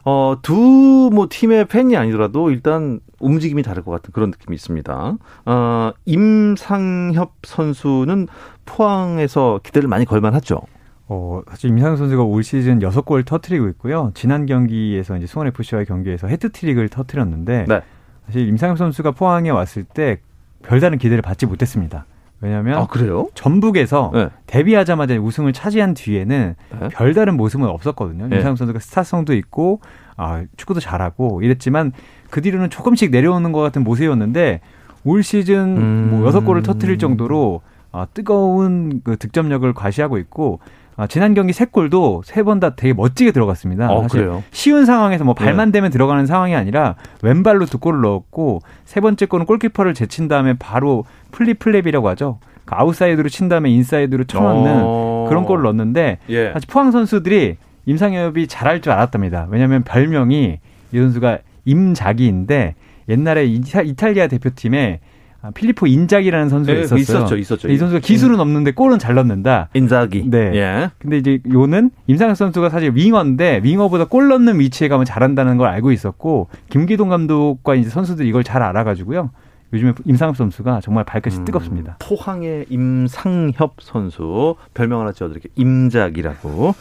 어, 0.04 0.36
두 0.42 1.10
뭐 1.10 1.26
팀의 1.28 1.66
팬이 1.66 1.96
아니더라도 1.96 2.50
일단 2.50 3.00
움직임이 3.18 3.62
다를 3.62 3.82
것 3.82 3.90
같은 3.90 4.12
그런 4.12 4.30
느낌이 4.30 4.54
있습니다. 4.54 5.16
어, 5.46 5.92
임상협 6.04 7.32
선수는 7.42 8.28
포항에서 8.64 9.60
기대를 9.62 9.88
많이 9.88 10.04
걸만하죠. 10.04 10.60
어, 11.08 11.42
사실 11.50 11.70
임상협 11.70 11.98
선수가 11.98 12.22
올 12.22 12.44
시즌 12.44 12.80
여섯 12.82 13.04
골 13.04 13.24
터트리고 13.24 13.68
있고요. 13.70 14.12
지난 14.14 14.46
경기에서 14.46 15.16
이제 15.16 15.26
수원 15.26 15.48
FC와의 15.48 15.86
경기에서 15.86 16.28
헤트트릭을 16.28 16.88
터트렸는데 16.88 17.64
네. 17.68 17.80
사실 18.26 18.46
임상협 18.46 18.78
선수가 18.78 19.10
포항에 19.12 19.50
왔을 19.50 19.82
때 19.82 20.20
별다른 20.62 20.98
기대를 20.98 21.22
받지 21.22 21.46
못했습니다. 21.46 22.06
왜냐하면 22.40 22.79
아, 22.79 22.87
그래요? 22.87 23.29
전북에서 23.35 24.11
네. 24.14 24.29
데뷔하자마자 24.46 25.14
우승을 25.16 25.53
차지한 25.53 25.94
뒤에는 25.94 26.55
네. 26.81 26.88
별다른 26.88 27.37
모습은 27.37 27.66
없었거든요. 27.66 28.29
네. 28.29 28.37
임상혁 28.37 28.57
선수가 28.57 28.79
스타성도 28.79 29.35
있고 29.35 29.81
아, 30.16 30.44
축구도 30.57 30.81
잘하고 30.81 31.42
이랬지만 31.42 31.92
그 32.31 32.40
뒤로는 32.40 32.70
조금씩 32.70 33.11
내려오는 33.11 33.53
것 33.53 33.61
같은 33.61 33.85
모습이었는데 33.85 34.61
올 35.05 35.22
시즌 35.22 35.76
음... 35.76 36.09
뭐 36.11 36.26
여섯 36.26 36.40
골을 36.40 36.62
터트릴 36.62 36.98
정도로 36.98 37.62
아, 37.92 38.07
뜨거운 38.12 39.00
그 39.03 39.16
득점력을 39.16 39.72
과시하고 39.72 40.18
있고 40.18 40.61
아, 41.00 41.06
지난 41.06 41.32
경기 41.34 41.52
세 41.52 41.64
골도 41.64 42.22
세 42.24 42.42
번 42.42 42.60
다 42.60 42.74
되게 42.76 42.92
멋지게 42.92 43.32
들어갔습니다. 43.32 43.90
어, 43.90 44.02
사실 44.02 44.20
그래요? 44.20 44.42
쉬운 44.50 44.84
상황에서 44.84 45.24
뭐 45.24 45.34
발만 45.34 45.68
네. 45.68 45.72
대면 45.78 45.90
들어가는 45.90 46.26
상황이 46.26 46.54
아니라 46.54 46.96
왼발로 47.22 47.66
두 47.66 47.78
골을 47.78 48.00
넣었고 48.02 48.60
세 48.84 49.00
번째 49.00 49.26
골은 49.26 49.46
골키퍼를 49.46 49.94
제친 49.94 50.28
다음에 50.28 50.54
바로 50.58 51.04
flip 51.30 51.54
flap이라고 51.54 52.04
하죠. 52.04 52.38
그 52.66 52.74
아웃사이드로 52.76 53.28
친 53.30 53.48
다음에 53.48 53.70
인사이드로 53.70 54.24
쳐넣는 54.24 54.82
어... 54.84 55.26
그런 55.28 55.44
골을 55.44 55.62
넣었는데 55.64 56.18
예. 56.28 56.52
사실 56.52 56.68
포항 56.68 56.90
선수들이 56.90 57.56
임상협이 57.86 58.46
잘할 58.46 58.80
줄 58.82 58.92
알았답니다. 58.92 59.46
왜냐하면 59.50 59.82
별명이 59.82 60.58
이 60.92 60.96
선수가 60.98 61.38
임자기인데 61.64 62.74
옛날에 63.08 63.44
이탈리아 63.46 64.26
대표팀에 64.28 65.00
아, 65.02 65.06
필리포 65.55 65.87
인자기라는 65.87 66.48
선수가 66.50 66.72
네, 66.72 66.81
있었어요. 66.81 66.98
있었죠, 66.98 67.37
있었죠. 67.37 67.68
이 67.70 67.76
선수가 67.79 68.00
기술은 68.00 68.40
없는데 68.40 68.72
골은 68.72 68.98
잘 68.98 69.14
넣는다. 69.14 69.68
인자기. 69.74 70.29
네. 70.29 70.53
예. 70.55 70.90
근데 70.98 71.16
이제 71.18 71.40
요는 71.50 71.90
임상협 72.06 72.36
선수가 72.37 72.68
사실 72.68 72.92
윙어인데 72.94 73.61
윙어보다 73.62 74.05
골 74.05 74.29
넣는 74.29 74.61
위치에 74.61 74.88
가면 74.88 75.07
잘한다는 75.07 75.57
걸 75.57 75.68
알고 75.68 75.92
있었고 75.92 76.48
김기동 76.68 77.09
감독과 77.09 77.74
이제 77.74 77.88
선수들이 77.88 78.29
이걸 78.29 78.44
잘 78.44 78.62
알아가지고요. 78.62 79.31
요즘에 79.72 79.92
임상엽 80.04 80.37
선수가 80.37 80.80
정말 80.80 81.04
발끝이 81.04 81.37
음, 81.37 81.44
뜨겁습니다. 81.44 81.96
포항의 82.00 82.66
임상협 82.68 83.76
선수 83.80 84.56
별명 84.74 85.00
하나 85.00 85.12
지어드릴게요. 85.12 85.52
임작이라고. 85.56 86.74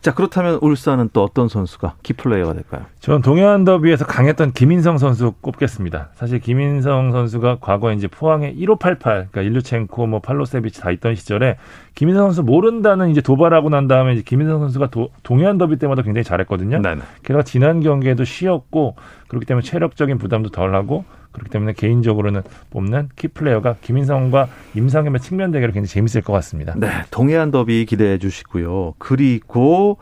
자 0.00 0.14
그렇다면 0.14 0.58
울산은 0.62 1.10
또 1.12 1.24
어떤 1.24 1.48
선수가 1.48 1.94
키플레이어가 2.02 2.52
될까요? 2.54 2.86
저는 3.00 3.22
동해안 3.22 3.64
더비에서 3.64 4.06
강했던 4.06 4.52
김인성 4.52 4.98
선수 4.98 5.32
꼽겠습니다. 5.40 6.10
사실 6.14 6.38
김인성 6.38 7.10
선수가 7.10 7.58
과거 7.60 7.92
이제 7.92 8.06
포항에 8.06 8.52
1588, 8.52 9.28
그러니까 9.30 9.42
일류첸코, 9.42 10.06
뭐 10.06 10.20
팔로세비치 10.20 10.80
다 10.80 10.90
있던 10.92 11.14
시절에 11.16 11.56
김인성 11.94 12.26
선수 12.26 12.42
모른다는 12.42 13.10
이제 13.10 13.20
도발하고 13.20 13.70
난 13.70 13.88
다음에 13.88 14.14
이제 14.14 14.22
김인성 14.22 14.60
선수가 14.60 14.90
도, 14.90 15.08
동해안 15.22 15.58
더비 15.58 15.76
때마다 15.76 16.02
굉장히 16.02 16.24
잘했거든요. 16.24 16.80
네네. 16.80 17.00
게다가 17.22 17.42
지난 17.42 17.80
경기에도 17.80 18.24
쉬었고 18.24 18.96
그렇기 19.28 19.46
때문에 19.46 19.64
체력적인 19.64 20.18
부담도 20.18 20.50
덜하고 20.50 21.04
그렇기 21.36 21.50
때문에 21.50 21.72
개인적으로는 21.74 22.42
뽑는 22.70 23.10
키플레이어가 23.16 23.76
김인성과 23.82 24.48
임상겸의 24.74 25.20
측면 25.20 25.50
대결이 25.52 25.72
굉장히 25.72 25.88
재밌을 25.88 26.22
것 26.22 26.32
같습니다. 26.32 26.74
네, 26.76 26.88
동해안 27.10 27.50
더비 27.50 27.84
기대해 27.86 28.18
주시고요. 28.18 28.94
그리고 28.98 29.98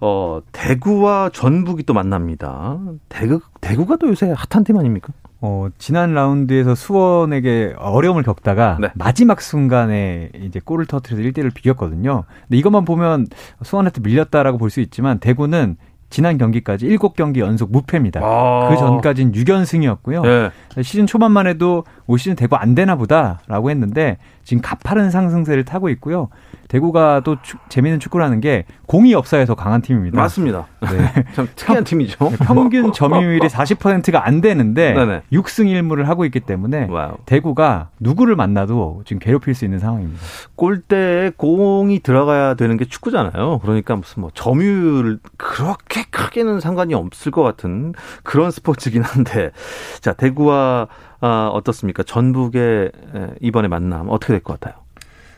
어, 0.00 0.40
대구와 0.52 1.30
전북이 1.32 1.82
또 1.82 1.92
만납니다. 1.94 2.78
대구 3.08 3.40
대구가 3.60 3.96
또 3.96 4.08
요새 4.08 4.32
핫한 4.36 4.62
팀 4.64 4.76
아닙니까? 4.78 5.12
어, 5.40 5.68
지난 5.78 6.14
라운드에서 6.14 6.74
수원에게 6.74 7.74
어려움을 7.78 8.22
겪다가 8.24 8.76
네. 8.80 8.88
마지막 8.94 9.40
순간에 9.40 10.30
이제 10.34 10.60
골을 10.64 10.86
터트려서 10.86 11.22
1대1을 11.22 11.54
비겼거든요. 11.54 12.24
근데 12.42 12.56
이것만 12.58 12.84
보면 12.84 13.26
수원한테 13.62 14.00
밀렸다라고 14.02 14.58
볼 14.58 14.68
수 14.70 14.80
있지만 14.80 15.18
대구는 15.18 15.76
지난 16.10 16.38
경기까지 16.38 16.86
7경기 16.88 17.38
연속 17.38 17.70
무패입니다. 17.70 18.20
아. 18.22 18.68
그 18.70 18.76
전까지는 18.76 19.32
6연승이었고요. 19.32 20.22
네. 20.22 20.82
시즌 20.82 21.06
초반만 21.06 21.46
해도 21.46 21.84
올 22.06 22.18
시즌 22.18 22.34
대구 22.36 22.56
안 22.56 22.74
되나 22.74 22.96
보다라고 22.96 23.70
했는데 23.70 24.18
지금 24.44 24.62
가파른 24.62 25.10
상승세를 25.10 25.64
타고 25.64 25.90
있고요. 25.90 26.28
대구가 26.68 27.20
또 27.24 27.36
축, 27.42 27.58
재미있는 27.68 27.98
축구라는 28.00 28.40
게 28.40 28.64
공이 28.86 29.14
없어야 29.14 29.44
더 29.44 29.54
강한 29.54 29.82
팀입니다. 29.82 30.16
맞습니다. 30.18 30.66
네. 30.80 31.24
참 31.34 31.48
특이한 31.56 31.84
팀이죠. 31.84 32.30
네, 32.30 32.36
평균 32.38 32.92
점유율이 32.92 33.48
40%가 33.48 34.26
안 34.26 34.40
되는데 34.40 34.94
네네. 34.94 35.22
6승 35.32 35.64
1무를 35.66 36.04
하고 36.04 36.24
있기 36.24 36.40
때문에 36.40 36.86
와우. 36.90 37.16
대구가 37.26 37.88
누구를 38.00 38.36
만나도 38.36 39.02
지금 39.04 39.18
괴롭힐 39.18 39.54
수 39.54 39.64
있는 39.64 39.78
상황입니다. 39.78 40.20
골대에 40.56 41.32
공이 41.36 42.00
들어가야 42.00 42.54
되는 42.54 42.76
게 42.76 42.84
축구잖아요. 42.84 43.58
그러니까 43.60 43.96
무슨 43.96 44.22
뭐 44.22 44.30
점유율 44.32 45.18
그렇게 45.36 45.97
크게는 46.10 46.60
상관이 46.60 46.94
없을 46.94 47.32
것 47.32 47.42
같은 47.42 47.94
그런 48.22 48.50
스포츠긴 48.50 49.02
한데 49.02 49.50
자 50.00 50.12
대구와 50.12 50.88
아, 51.20 51.50
어떻습니까? 51.52 52.02
전북의 52.04 52.92
이번에 53.40 53.68
만남 53.68 54.08
어떻게 54.08 54.32
될 54.34 54.40
것 54.40 54.58
같아요? 54.60 54.80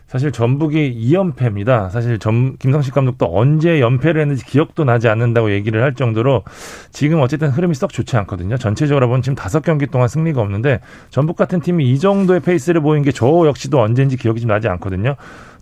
사실 0.07 0.33
전북이 0.33 1.09
2연패입니다. 1.12 1.88
사실 1.90 2.18
전, 2.18 2.57
김성식 2.57 2.92
감독도 2.92 3.29
언제 3.33 3.79
연패를 3.81 4.20
했는지 4.20 4.44
기억도 4.44 4.83
나지 4.83 5.09
않는다고 5.09 5.53
얘기를 5.53 5.85
할 5.85 5.94
정도로 5.94 6.42
지금 6.90 7.20
어쨌든 7.20 7.49
흐름이 7.51 7.75
썩 7.77 7.92
좋지 7.92 8.16
않거든요. 8.16 8.57
전체적으로 8.59 9.07
보면 9.07 9.23
지금 9.23 9.37
다섯 9.37 9.61
경기 9.62 9.87
동안 9.87 10.09
승리가 10.09 10.40
없는데 10.40 10.81
전북 11.11 11.37
같은 11.37 11.61
팀이 11.61 11.88
이 11.92 11.99
정도의 12.01 12.40
페이스를 12.40 12.81
보인 12.81 13.05
게 13.05 13.12
저 13.12 13.46
역시도 13.46 13.81
언제인지 13.81 14.16
기억이 14.16 14.40
좀 14.40 14.49
나지 14.49 14.66
않거든요. 14.66 15.14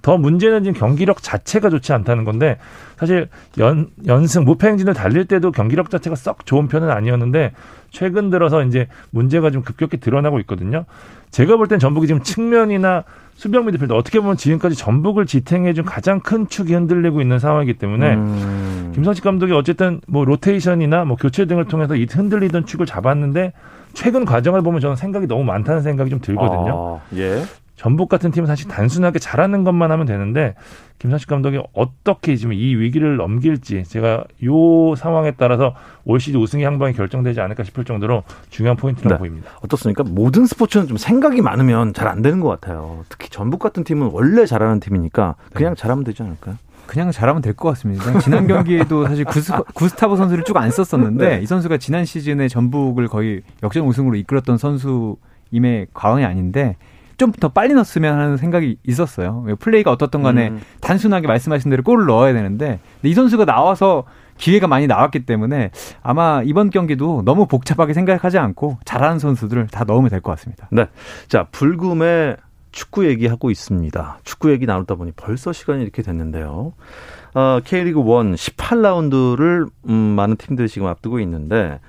더 0.03 0.17
문제는 0.17 0.65
지금 0.65 0.79
경기력 0.79 1.23
자체가 1.23 1.71
좋지 1.71 1.93
않다는 1.93 2.25
건데 2.25 2.59
사실 2.97 3.29
연, 3.59 3.89
연승 4.07 4.45
무패 4.45 4.69
행진을 4.69 4.95
달릴 4.95 5.27
때도 5.27 5.53
경기력 5.53 5.91
자체가 5.91 6.17
썩 6.17 6.47
좋은 6.47 6.69
편은 6.69 6.91
아니었는데 6.91 7.53
최근 7.91 8.31
들어서 8.31 8.63
이제 8.63 8.87
문제가 9.11 9.51
좀 9.51 9.63
급격히 9.63 9.99
드러나고 9.99 10.39
있거든요. 10.41 10.85
제가 11.31 11.57
볼 11.57 11.69
땐 11.69 11.79
전북이 11.79 12.07
지금 12.07 12.23
측면이나 12.23 13.05
수비형 13.35 13.67
미드필더 13.67 13.95
어떻게 13.95 14.19
보면 14.21 14.37
지금까지 14.37 14.75
전북을 14.77 15.27
지탱해 15.27 15.73
준 15.73 15.85
가장 15.85 16.21
큰 16.21 16.49
축이 16.49 16.75
흔들리고 16.75 17.21
있는 17.21 17.39
상황이기 17.39 17.75
때문에 17.75 18.15
음. 18.15 18.93
김성식 18.95 19.23
감독이 19.23 19.53
어쨌든 19.53 20.01
뭐 20.09 20.25
로테이션이나 20.25 21.05
뭐 21.05 21.17
교체 21.17 21.45
등을 21.47 21.67
통해서 21.67 21.95
이 21.95 22.07
흔들리던 22.11 22.67
축을 22.67 22.87
잡았는데 22.87 23.53
최근 23.95 24.25
과정을 24.25 24.63
보면 24.63 24.81
저는 24.81 24.97
생각이 24.97 25.27
너무 25.29 25.45
많다는 25.45 25.83
생각이 25.83 26.11
좀 26.11 26.21
들거든요. 26.21 27.01
아, 27.01 27.17
예. 27.17 27.43
전북 27.79 28.09
같은 28.09 28.33
팀은 28.33 28.49
사실 28.49 28.67
단순하게 28.67 29.21
잘하는 29.21 29.62
것만 29.62 29.93
하면 29.93 30.05
되는데 30.05 30.55
김상식 30.99 31.29
감독이 31.29 31.61
어떻게 31.75 32.35
지금 32.35 32.53
이 32.53 32.75
위기를 32.75 33.17
넘길지 33.17 33.85
제가 33.85 34.25
요 34.45 34.97
상황에 34.97 35.31
따라서 35.37 35.77
올 36.05 36.19
시즌 36.19 36.41
우승의 36.41 36.64
향방이 36.67 36.93
결정되지 36.95 37.41
않을까 37.41 37.62
싶을 37.62 37.85
정도로 37.85 38.25
중요한 38.51 38.77
포인트라고 38.77 39.14
네. 39.14 39.19
보입니다. 39.19 39.51
어떻습니까? 39.62 40.03
모든 40.03 40.45
스포츠는 40.45 40.88
좀 40.88 40.97
생각이 40.97 41.41
많으면 41.41 41.95
잘 41.95 42.09
안 42.09 42.21
되는 42.21 42.41
것 42.41 42.49
같아요. 42.49 43.05
특히 43.09 43.29
전북 43.29 43.61
같은 43.61 43.85
팀은 43.85 44.11
원래 44.12 44.45
잘하는 44.45 44.81
팀이니까 44.81 45.37
그냥 45.55 45.75
네. 45.77 45.81
잘하면 45.81 46.03
되지 46.05 46.23
않을까요? 46.25 46.57
그냥 46.88 47.12
잘하면 47.12 47.43
될 47.43 47.53
것 47.55 47.69
같습니다. 47.69 48.19
지난 48.19 48.47
경기에도 48.49 49.07
사실 49.07 49.25
구스, 49.25 49.53
구스타보 49.75 50.17
선수를 50.17 50.43
쭉 50.43 50.57
안 50.57 50.71
썼었는데 50.73 51.29
네. 51.37 51.43
이 51.43 51.47
선수가 51.47 51.77
지난 51.77 52.05
시즌에 52.05 52.49
전북을 52.49 53.07
거의 53.07 53.43
역전 53.62 53.85
우승으로 53.87 54.17
이끌었던 54.17 54.59
선수임의 54.59 55.88
과언이 55.95 56.25
아닌데 56.25 56.77
좀 57.18 57.33
더 57.38 57.48
빨리 57.48 57.74
넣었으면 57.74 58.18
하는 58.18 58.37
생각이 58.37 58.78
있었어요. 58.87 59.44
플레이가 59.61 59.90
어떻던 59.90 60.22
간에 60.22 60.48
음. 60.48 60.61
단순하게 60.81 61.26
말씀하신 61.26 61.70
대로 61.70 61.83
골을 61.83 62.07
넣어야 62.07 62.33
되는데 62.33 62.81
이 63.02 63.12
선수가 63.12 63.44
나와서 63.44 64.04
기회가 64.38 64.66
많이 64.68 64.87
나왔기 64.87 65.26
때문에 65.26 65.70
아마 66.02 66.42
이번 66.44 66.70
경기도 66.70 67.22
너무 67.24 67.46
복잡하게 67.46 67.92
생각하지 67.92 68.38
않고 68.38 68.78
잘하는 68.85 69.18
선수들을 69.18 69.66
다 69.66 69.85
넣으면 69.85 70.11
될 70.11 70.20
것 70.20 70.31
같습니다. 70.33 70.68
네. 70.70 70.87
자, 71.28 71.48
불금의 71.50 72.37
축구 72.70 73.07
얘기하고 73.07 73.50
있습니다. 73.50 74.18
축구 74.24 74.50
얘기 74.52 74.66
나누다 74.66 74.94
보니 74.94 75.12
벌써 75.16 75.52
시간이 75.52 75.83
이렇게 75.83 76.02
됐는데요. 76.02 76.72
어, 77.35 77.61
K리그 77.64 78.00
1 78.00 78.07
18라운드를 78.35 79.68
음, 79.88 79.94
많은 79.94 80.37
팀들이 80.37 80.68
지금 80.68 80.87
앞두고 80.87 81.18
있는데 81.20 81.81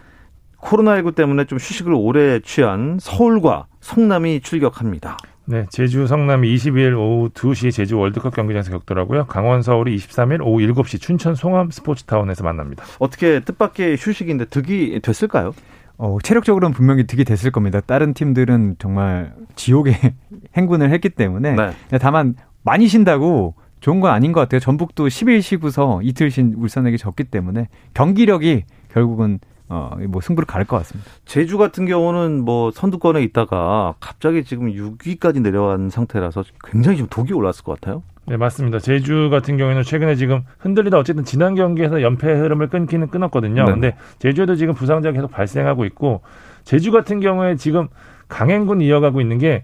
코로나19 0.61 1.15
때문에 1.15 1.45
좀 1.45 1.57
휴식을 1.57 1.93
오래 1.93 2.39
취한 2.41 2.97
서울과 2.99 3.67
성남이 3.89 4.41
출격합니다. 4.41 5.17
네, 5.45 5.65
제주 5.71 6.05
성남이 6.05 6.53
22일 6.55 6.95
오후 6.95 7.29
2시 7.29 7.71
제주 7.71 7.97
월드컵 7.97 8.35
경기장에서 8.35 8.69
격돌하고요. 8.69 9.25
강원 9.25 9.63
서울이 9.63 9.97
23일 9.97 10.41
오후 10.45 10.59
7시 10.59 11.01
춘천 11.01 11.33
송암 11.33 11.71
스포츠타운에서 11.71 12.43
만납니다. 12.43 12.85
어떻게 12.99 13.39
뜻밖의 13.39 13.97
휴식인데 13.99 14.45
득이 14.45 14.99
됐을까요? 15.01 15.55
어, 15.97 16.19
체력적으로는 16.21 16.75
분명히 16.75 17.07
득이 17.07 17.23
됐을 17.23 17.49
겁니다. 17.49 17.81
다른 17.81 18.13
팀들은 18.13 18.75
정말 18.77 19.33
지옥의 19.55 19.95
행군을 20.55 20.91
했기 20.91 21.09
때문에. 21.09 21.55
네. 21.55 21.97
다만 21.99 22.35
많이 22.61 22.87
쉰다고 22.87 23.55
좋은 23.79 24.01
건 24.01 24.11
아닌 24.11 24.33
것 24.33 24.41
같아요. 24.41 24.59
전북도 24.59 25.07
10일 25.07 25.41
쉬고서 25.41 26.01
이틀 26.03 26.29
쉰 26.29 26.53
울산에게 26.55 26.97
졌기 26.97 27.23
때문에 27.23 27.69
경기력이 27.95 28.65
결국은 28.93 29.39
어, 29.69 29.95
뭐 30.07 30.19
승부를 30.19 30.45
가를 30.47 30.65
것 30.65 30.77
같습니다. 30.77 31.09
제주 31.25 31.57
같은 31.57 31.85
경우는 31.85 32.43
뭐 32.43 32.71
선두권에 32.71 33.21
있다가 33.23 33.93
갑자기 33.99 34.43
지금 34.43 34.71
6위까지 34.73 35.41
내려간 35.41 35.89
상태라서 35.89 36.43
굉장히 36.63 36.97
지금 36.97 37.09
독이 37.09 37.33
올랐을 37.33 37.63
것 37.63 37.79
같아요. 37.79 38.01
네, 38.25 38.37
맞습니다. 38.37 38.79
제주 38.79 39.29
같은 39.31 39.57
경우에는 39.57 39.83
최근에 39.83 40.15
지금 40.15 40.43
흔들리다 40.59 40.97
어쨌든 40.97 41.23
지난 41.23 41.55
경기에서 41.55 42.01
연패 42.01 42.31
흐름을 42.31 42.69
끊기는 42.69 43.07
끊었거든요. 43.07 43.65
네. 43.65 43.71
근데 43.71 43.95
제주에도 44.19 44.55
지금 44.55 44.73
부상자 44.73 45.11
계속 45.11 45.31
발생하고 45.31 45.85
있고 45.85 46.21
제주 46.63 46.91
같은 46.91 47.19
경우에 47.19 47.55
지금 47.55 47.87
강행군 48.27 48.81
이어가고 48.81 49.21
있는 49.21 49.37
게 49.37 49.63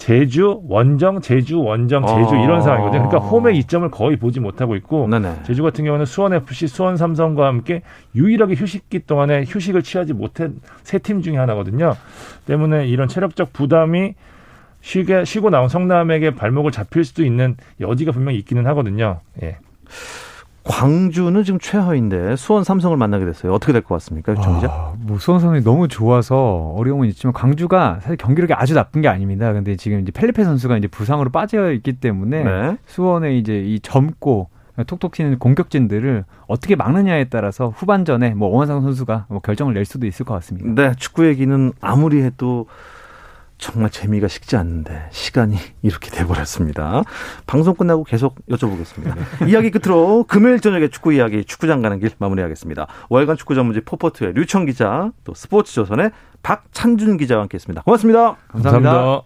제주, 0.00 0.62
원정, 0.66 1.20
제주, 1.20 1.60
원정, 1.60 2.06
제주 2.06 2.34
아. 2.34 2.42
이런 2.42 2.62
상황이거든요. 2.62 3.06
그러니까 3.06 3.18
홈의 3.18 3.58
이점을 3.58 3.90
거의 3.90 4.16
보지 4.16 4.40
못하고 4.40 4.74
있고 4.76 5.06
네네. 5.08 5.42
제주 5.46 5.62
같은 5.62 5.84
경우는 5.84 6.06
수원 6.06 6.32
FC, 6.32 6.68
수원 6.68 6.96
삼성과 6.96 7.46
함께 7.46 7.82
유일하게 8.14 8.54
휴식기 8.54 9.00
동안에 9.06 9.44
휴식을 9.46 9.82
취하지 9.82 10.14
못한 10.14 10.60
세 10.82 11.00
팀 11.00 11.20
중에 11.20 11.36
하나거든요. 11.36 11.96
때문에 12.46 12.86
이런 12.88 13.08
체력적 13.08 13.52
부담이 13.52 14.14
쉬게 14.80 15.26
쉬고 15.26 15.50
나온 15.50 15.68
성남에게 15.68 16.34
발목을 16.34 16.72
잡힐 16.72 17.04
수도 17.04 17.22
있는 17.22 17.56
여지가 17.78 18.12
분명히 18.12 18.38
있기는 18.38 18.66
하거든요. 18.68 19.20
예. 19.42 19.58
광주는 20.64 21.42
지금 21.42 21.58
최하위인데 21.58 22.36
수원 22.36 22.64
삼성을 22.64 22.96
만나게 22.96 23.24
됐어요. 23.24 23.52
어떻게 23.52 23.72
될 23.72 23.82
것 23.82 23.94
같습니까, 23.96 24.34
정 24.34 24.56
기자? 24.56 24.68
아, 24.68 24.92
뭐 24.98 25.18
수원 25.18 25.40
삼성이 25.40 25.62
너무 25.62 25.88
좋아서 25.88 26.74
어려움은 26.76 27.08
있지만 27.08 27.32
광주가 27.32 27.98
사실 28.02 28.16
경기력이 28.16 28.52
아주 28.54 28.74
나쁜 28.74 29.00
게 29.00 29.08
아닙니다. 29.08 29.52
근데 29.52 29.76
지금 29.76 30.00
이제 30.00 30.12
펠리페 30.12 30.44
선수가 30.44 30.76
이제 30.76 30.86
부상으로 30.86 31.30
빠져 31.30 31.72
있기 31.72 31.94
때문에 31.94 32.44
네. 32.44 32.76
수원의 32.86 33.38
이제 33.38 33.58
이 33.58 33.80
젊고 33.80 34.48
톡톡 34.86 35.12
튀는 35.12 35.38
공격진들을 35.38 36.24
어떻게 36.46 36.76
막느냐에 36.76 37.24
따라서 37.24 37.68
후반전에 37.68 38.30
뭐 38.34 38.48
오원상 38.48 38.82
선수가 38.82 39.26
뭐 39.28 39.40
결정을 39.40 39.74
낼 39.74 39.84
수도 39.84 40.06
있을 40.06 40.24
것 40.24 40.34
같습니다. 40.34 40.82
네, 40.82 40.94
축구 40.96 41.26
얘기는 41.26 41.72
아무리 41.80 42.22
해도 42.22 42.66
정말 43.60 43.90
재미가 43.90 44.28
식지 44.28 44.56
않는데 44.56 45.08
시간이 45.12 45.56
이렇게 45.82 46.10
돼버렸습니다. 46.10 47.02
방송 47.46 47.74
끝나고 47.74 48.04
계속 48.04 48.36
여쭤보겠습니다. 48.48 49.16
이야기 49.48 49.70
끝으로 49.70 50.24
금요일 50.26 50.60
저녁에 50.60 50.88
축구 50.88 51.12
이야기 51.12 51.44
축구장 51.44 51.82
가는 51.82 52.00
길 52.00 52.10
마무리하겠습니다. 52.18 52.86
월간 53.08 53.36
축구 53.36 53.54
전문지 53.54 53.80
포포트의 53.82 54.32
류청 54.34 54.66
기자 54.66 55.12
또 55.24 55.34
스포츠 55.34 55.72
조선의 55.74 56.10
박찬준 56.42 57.18
기자와 57.18 57.42
함께했습니다. 57.42 57.82
고맙습니다. 57.82 58.36
감사합니다. 58.48 58.92
감사합니다. 58.92 59.22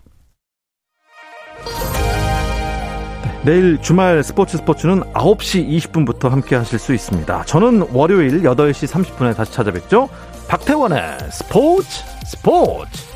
네, 3.23 3.41
내일 3.45 3.79
주말 3.81 4.23
스포츠 4.23 4.57
스포츠는 4.57 5.03
9시 5.13 5.69
20분부터 5.69 6.31
함께 6.31 6.57
하실 6.57 6.79
수 6.79 6.95
있습니다. 6.95 7.45
저는 7.45 7.89
월요일 7.93 8.43
8시 8.43 8.89
30분에 8.89 9.37
다시 9.37 9.53
찾아뵙죠. 9.53 10.09
박태원의 10.49 11.19
스포츠 11.31 12.03
스포츠 12.27 13.14